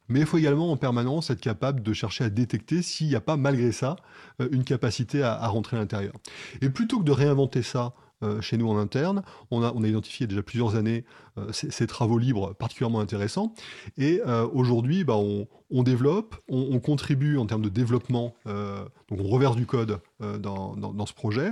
[0.10, 3.22] Mais il faut également en permanence être capable de chercher à détecter s'il n'y a
[3.22, 3.96] pas, malgré ça,
[4.42, 6.14] euh, une capacité à, rentrer à l'intérieur.
[6.62, 7.94] Et plutôt que de réinventer ça
[8.24, 11.06] euh, chez nous en interne, on a, a identifié déjà plusieurs années
[11.38, 13.54] euh, ces, travaux libres particulièrement intéressants.
[13.98, 14.22] Et
[14.54, 20.00] aujourd'hui, bah, on, développe, on, contribue en termes de développement, donc on reverse du code
[20.20, 21.52] dans, ce projet,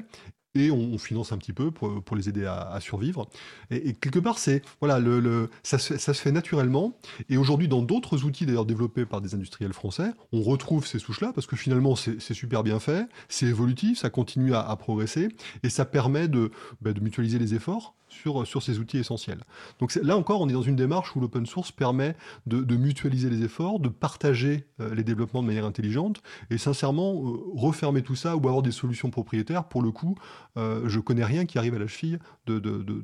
[0.56, 3.28] et on, finance un petit peu pour, les aider à, survivre.
[3.72, 6.98] Et, quelque part, c'est voilà, le, ça, se, fait naturellement.
[7.30, 11.32] Et aujourd'hui, dans d'autres outils d'ailleurs développés par des industriels français, on retrouve ces souches-là
[11.34, 15.30] parce que finalement, c'est super bien fait, c'est évolutif, ça continue à, progresser
[15.64, 16.52] et ça permet de,
[16.82, 19.44] bah, de mutualiser les efforts sur, ces outils essentiels.
[19.80, 23.44] Donc là encore, on est dans une démarche où l'open source permet de, mutualiser les
[23.44, 28.36] efforts, de partager euh, les développements de manière intelligente, et sincèrement, euh, refermer tout ça
[28.36, 30.16] ou avoir des solutions propriétaires, pour le coup,
[30.58, 32.62] euh, je connais rien qui arrive à la cheville de,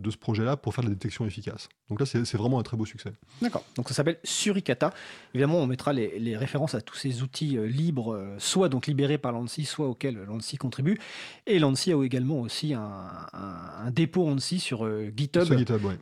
[0.10, 1.70] ce projet-là pour faire de la détection efficace.
[1.89, 3.14] Donc là, c'est vraiment un très beau succès.
[3.41, 3.64] D'accord.
[3.76, 4.93] Donc ça s'appelle Suricata.
[5.34, 9.66] Évidemment, on mettra les, références à tous ces outils libres, soit donc libérés par l'ANSI,
[9.66, 10.99] soit auxquels l'ANSI contribue.
[11.47, 14.86] Et l'ANSI a également aussi un, un dépôt ANSI sur
[15.16, 15.47] GitHub,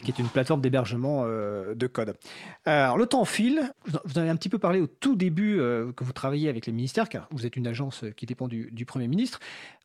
[0.04, 2.16] qui est une plateforme d'hébergement euh, de code.
[2.66, 3.72] Alors, le temps file.
[4.06, 6.66] Vous en avez un petit peu parlé au tout début euh, que vous travaillez avec
[6.66, 9.40] les ministères, car vous êtes une agence qui dépend du, Premier ministre.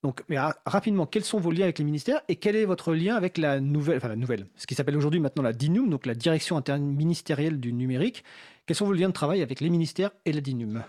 [0.04, 3.16] Donc, mais rapidement, quels sont vos liens avec les ministères et quel est votre lien
[3.16, 6.14] avec la nouvelle, enfin la nouvelle, ce qui s'appelle aujourd'hui maintenant la DINUM, donc la
[6.14, 8.22] Direction interministérielle du numérique.
[8.66, 10.84] Quels sont vos liens de travail avec les ministères et la DINUM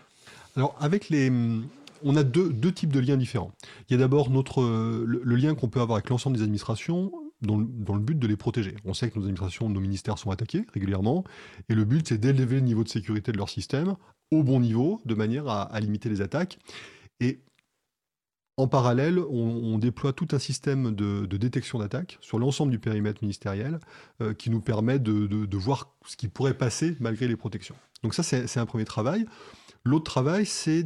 [0.55, 1.31] Alors, avec les
[2.03, 3.51] on a deux, types de liens différents.
[3.89, 7.11] Il y a d'abord notre le, lien qu'on peut avoir avec l'ensemble des administrations
[7.43, 8.75] dans le, but de les protéger.
[8.85, 11.23] On sait que nos administrations, nos ministères sont attaqués régulièrement,
[11.69, 13.95] et le but c'est d'élever le niveau de sécurité de leur système
[14.31, 16.57] au bon niveau, de manière à, limiter les attaques.
[17.19, 17.41] Et
[18.57, 23.79] en parallèle, on, déploie tout un système de, détection d'attaques sur l'ensemble du périmètre ministériel
[24.21, 27.75] euh, qui nous permet de, de, voir ce qui pourrait passer malgré les protections.
[28.03, 29.25] Donc ça, c'est un premier travail.
[29.85, 30.83] L'autre travail, c'est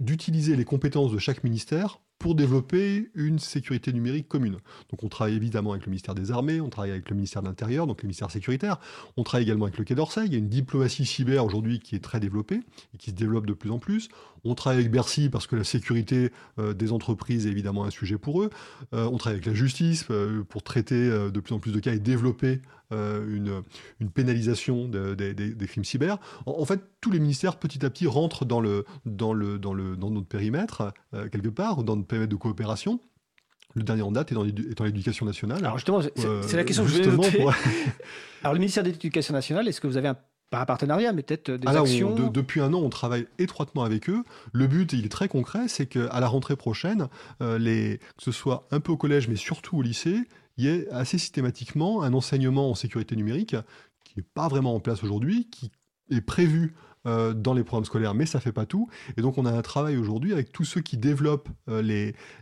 [0.00, 4.56] d'utiliser les compétences de chaque ministère pour développer une sécurité numérique commune.
[4.90, 7.48] Donc on travaille évidemment avec le ministère des Armées, on travaille avec le ministère de
[7.48, 8.78] l'Intérieur, donc le ministère sécuritaire,
[9.18, 11.96] on travaille également avec le Quai d'Orsay, il y a une diplomatie cyber aujourd'hui qui
[11.96, 12.62] est très développée
[12.94, 14.08] et qui se développe de plus en plus.
[14.44, 18.18] On travaille avec Bercy parce que la sécurité euh, des entreprises est évidemment un sujet
[18.18, 18.50] pour eux.
[18.92, 21.92] Euh, on travaille avec la justice euh, pour traiter de plus en plus de cas
[21.92, 22.60] et développer
[22.92, 23.62] une,
[23.98, 26.18] une, pénalisation des crimes cyber.
[26.46, 29.96] En, fait, tous les ministères petit à petit rentrent dans, le, dans, le, dans, le,
[29.96, 30.92] dans notre périmètre,
[31.32, 33.00] quelque part, dans notre périmètre de coopération.
[33.74, 35.58] Le dernier en date est dans l'éducation nationale.
[35.64, 37.28] Alors justement, c'est la question que je voulais
[38.44, 40.16] Alors le ministère de l'Éducation nationale, est-ce que vous avez un
[40.50, 42.14] pas un partenariat, mais peut-être des ah actions.
[42.30, 44.22] depuis un an, on travaille étroitement avec eux.
[44.52, 47.08] Le but, il est très concret, c'est qu'à la rentrée prochaine,
[47.42, 50.20] euh, les, que ce soit un peu au collège, mais surtout au lycée,
[50.56, 53.56] il y ait assez systématiquement un enseignement en sécurité numérique
[54.04, 55.72] qui n'est pas vraiment en place aujourd'hui, qui
[56.10, 56.74] est prévu
[57.06, 58.88] euh, dans les programmes scolaires, mais ça fait pas tout.
[59.16, 61.82] Et donc on a un travail aujourd'hui avec tous ceux qui développent euh,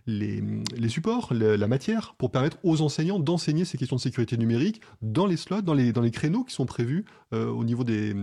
[0.07, 5.27] les, supports, la matière, pour permettre aux enseignants d'enseigner ces questions de sécurité numérique dans
[5.27, 8.15] les slots, dans les, dans les créneaux qui sont prévus euh, au niveau des,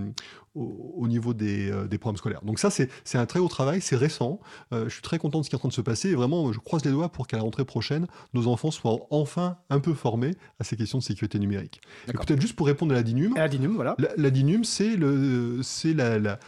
[0.56, 2.41] au, niveau des, des, programmes scolaires.
[2.43, 4.39] Donc ça, c'est un très haut travail, c'est récent.
[4.72, 6.10] je suis très content de ce qui est en train de se passer.
[6.10, 9.58] Et vraiment, je croise les doigts pour qu'à la rentrée prochaine, nos enfants soient enfin
[9.70, 11.82] un peu formés à ces questions de sécurité numérique.
[12.08, 13.34] Peut-être juste pour répondre à la DINUM.
[13.36, 13.95] la DINUM, voilà.
[14.18, 14.95] La, DINUM, c'est
[15.93, 16.39] la, la,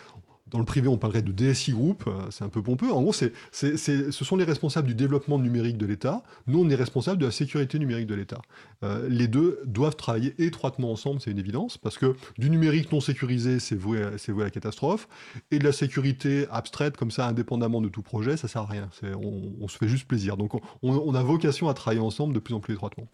[0.52, 2.92] dans le privé, on parlerait de DSI Group, euh, c'est un peu pompeux.
[2.92, 6.24] En gros, ce sont les responsables du développement numérique de l'État.
[6.48, 8.42] Nous, on est responsables de la sécurité numérique de l'État.
[8.84, 13.00] Euh, les deux doivent travailler étroitement ensemble, c'est une évidence, parce que du numérique non
[13.00, 15.08] sécurisé, c'est voué, à, la catastrophe,
[15.52, 18.90] et de la sécurité abstraite, comme ça, indépendamment de tout projet, ça sert à rien.
[19.04, 20.36] On, se fait juste plaisir.
[20.36, 20.52] Donc,
[20.84, 23.08] on a vocation à travailler ensemble de plus en plus étroitement.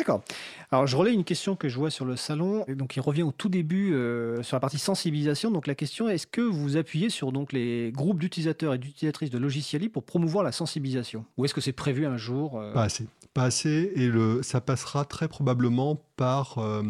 [0.00, 0.22] D'accord.
[0.70, 3.32] Alors, je relais une question que je vois sur le salon, donc il revient au
[3.32, 5.50] tout début euh, sur la partie sensibilisation.
[5.50, 9.28] Donc, la question est est-ce que vous appuyez sur donc les groupes d'utilisateurs et d'utilisatrices
[9.28, 11.26] de logiciels pour promouvoir la sensibilisation?
[11.36, 12.72] Ou est-ce que c'est prévu un jour euh?
[12.72, 13.08] Pas assez.
[13.34, 16.82] Pas assez, et le, ça passera très probablement par euh,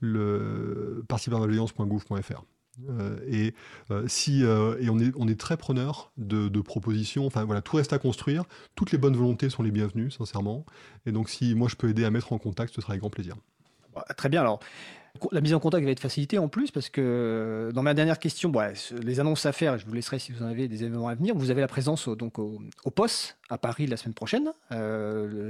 [0.00, 2.44] le par cybermalveillance.gouv.fr.
[2.88, 3.54] Euh, et
[3.90, 7.26] euh, si euh, et on est on est très preneur de, propositions.
[7.26, 8.44] Enfin voilà, tout reste à construire.
[8.74, 10.64] Toutes les bonnes volontés sont les bienvenues, sincèrement.
[11.06, 13.10] Et donc si moi je peux aider à mettre en contact, ce sera avec grand
[13.10, 13.36] plaisir.
[13.94, 14.40] Bah, très bien.
[14.40, 14.60] Alors
[15.32, 18.52] La mise en contact va être facilitée en plus parce que dans ma dernière question,
[19.02, 21.34] les annonces à faire, je vous laisserai si vous en avez des événements à venir.
[21.34, 22.60] Vous avez la présence au, donc au,
[22.94, 24.52] POS à Paris la semaine prochaine.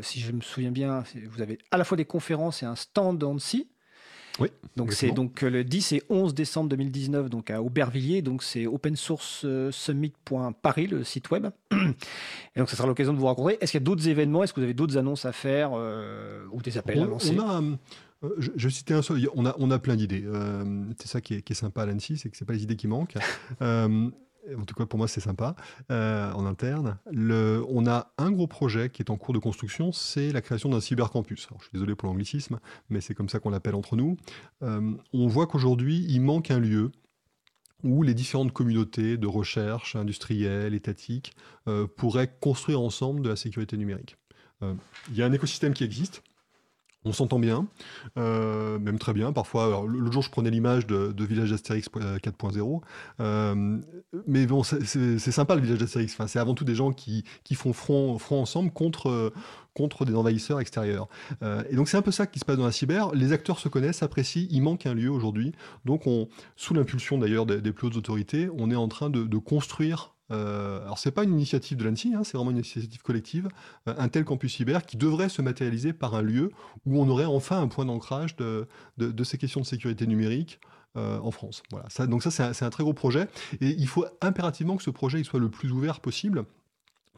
[0.03, 3.23] Si je me souviens bien, vous avez à la fois des conférences et un stand
[3.23, 3.69] en Annecy.
[4.41, 4.49] Oui.
[4.77, 10.87] Donc c'est donc le 10 et 11 décembre 2019 donc à Aubervilliers donc c'est opensourcesummit.paris
[10.87, 11.49] le site web.
[11.73, 13.59] Et donc ça sera l'occasion de vous rencontrer.
[13.61, 14.43] Est-ce qu'il y a d'autres événements?
[14.43, 17.37] Est-ce que vous avez d'autres annonces à faire euh, ou des appels à lancer?
[18.23, 20.23] euh, je, je, citais un seul, on a, on a plein d'idées.
[20.27, 22.63] Euh, c'est ça qui est, qui est, sympa à l'ANSI, c'est que c'est pas les
[22.63, 23.17] idées qui manquent.
[23.63, 24.11] Euh,
[24.57, 25.55] en tout cas, pour moi, c'est sympa
[25.89, 26.99] en interne.
[27.69, 30.81] On a un gros projet qui est en cours de construction, c'est la création d'un
[30.81, 31.47] cybercampus.
[31.49, 34.17] Alors, je suis désolé pour l'anglicisme, mais c'est comme ça qu'on l'appelle entre nous.
[34.61, 36.91] on voit qu'aujourd'hui, il manque un lieu
[37.83, 41.33] où les différentes communautés de recherche industrielle, étatique,
[41.97, 44.17] pourraient construire ensemble de la sécurité numérique.
[44.63, 46.23] Il y a un écosystème qui existe,
[47.05, 47.67] on s'entend bien,
[48.19, 49.33] euh, même très bien.
[49.33, 52.83] Parfois, l'autre jour, je prenais l'image de, Village d'Astérix 4.0.
[53.21, 53.79] Euh,
[54.27, 56.13] mais bon, c'est sympa le Village d'Astérix.
[56.13, 57.25] Enfin, c'est avant tout des gens qui,
[57.55, 59.33] font front, front ensemble contre,
[59.75, 61.09] contre des envahisseurs extérieurs.
[61.43, 63.13] Euh, et donc, c'est un peu ça qui se passe dans la cyber.
[63.15, 64.47] Les acteurs se connaissent, s'apprécient.
[64.51, 65.53] Il manque un lieu aujourd'hui.
[65.87, 70.13] Donc, on, sous l'impulsion d'ailleurs des, plus hautes autorités, on est en train de construire
[70.31, 73.49] euh, alors, ce n'est pas une initiative de l'ANSI, hein, c'est vraiment une initiative collective,
[73.89, 76.51] euh, un tel campus cyber qui devrait se matérialiser par un lieu
[76.87, 78.67] où on aurait enfin un point d'ancrage de,
[79.25, 80.61] ces questions de sécurité numérique
[80.97, 81.63] euh, en France.
[81.71, 81.89] Voilà.
[82.07, 83.29] Donc ça, c'est un, très gros projet.
[83.61, 86.45] Et il faut impérativement que ce projet soit le plus ouvert possible.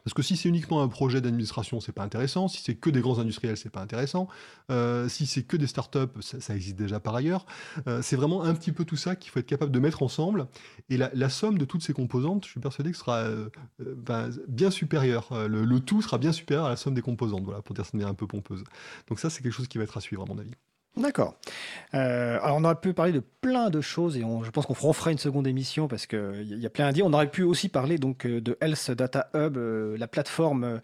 [0.03, 2.47] Parce que si c'est uniquement un projet d'administration, c'est pas intéressant.
[2.47, 4.27] Si c'est que des grands industriels, c'est pas intéressant.
[4.69, 7.45] Euh, si c'est que des startups, ça, existe déjà par ailleurs.
[7.87, 10.47] Euh, c'est vraiment un petit peu tout ça qu'il faut être capable de mettre ensemble.
[10.89, 13.49] Et la, somme de toutes ces composantes, je suis persuadé que sera euh,
[13.79, 15.29] ben, bien supérieure.
[15.47, 17.91] Le, le, tout sera bien supérieur à la somme des composantes, voilà, pour dire ça
[17.91, 18.63] de manière un peu pompeuse.
[19.07, 20.51] Donc ça, c'est quelque chose qui va être à suivre, à mon avis.
[20.95, 21.35] D'accord.
[21.95, 25.11] Euh, alors on aurait pu parler de plein de choses et je pense qu'on refera
[25.11, 27.05] une seconde émission parce qu'il y, a plein à dire.
[27.05, 30.81] On aurait pu aussi parler donc euh, de Health Data Hub, euh, la plateforme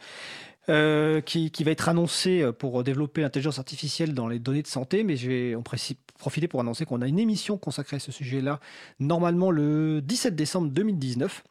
[1.25, 5.27] qui, va être annoncée pour développer l'intelligence artificielle dans les données de santé, mais je
[5.27, 8.59] vais en profiter pour annoncer qu'on a une émission consacrée à ce sujet-là,
[8.99, 11.43] normalement le 17 décembre 2019.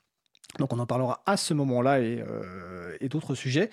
[0.61, 3.71] Donc on en parlera à ce moment-là et d'autres sujets.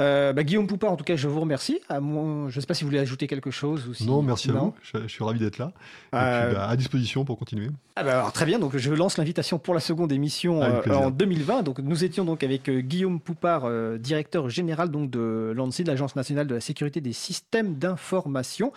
[0.00, 1.80] Euh, bah, Guillaume Poupard, en tout cas, je vous remercie.
[1.88, 3.86] À je ne sais pas si vous voulez ajouter quelque chose.
[3.88, 4.74] Ou Non, merci à vous.
[4.82, 5.72] Je, suis ravi d'être là.
[6.12, 7.68] Et euh, bah, à disposition pour continuer.
[7.96, 8.58] Ah bah, très bien.
[8.58, 11.62] Donc, je lance l'invitation pour la seconde émission euh, en 2020.
[11.62, 16.46] Donc, nous étions donc avec Guillaume Poupard, directeur général donc, de l'ANSI, de l'Agence nationale
[16.46, 18.72] de la sécurité des systèmes d'information.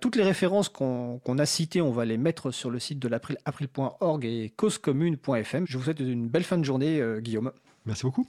[0.00, 4.24] toutes les références qu'on a citées, on va les mettre sur le site de l'april.org
[4.24, 5.64] et causecommune.fm.
[5.66, 7.50] Je vous souhaite une belle fin de journée, Guillaume.
[7.86, 8.22] Merci beaucoup.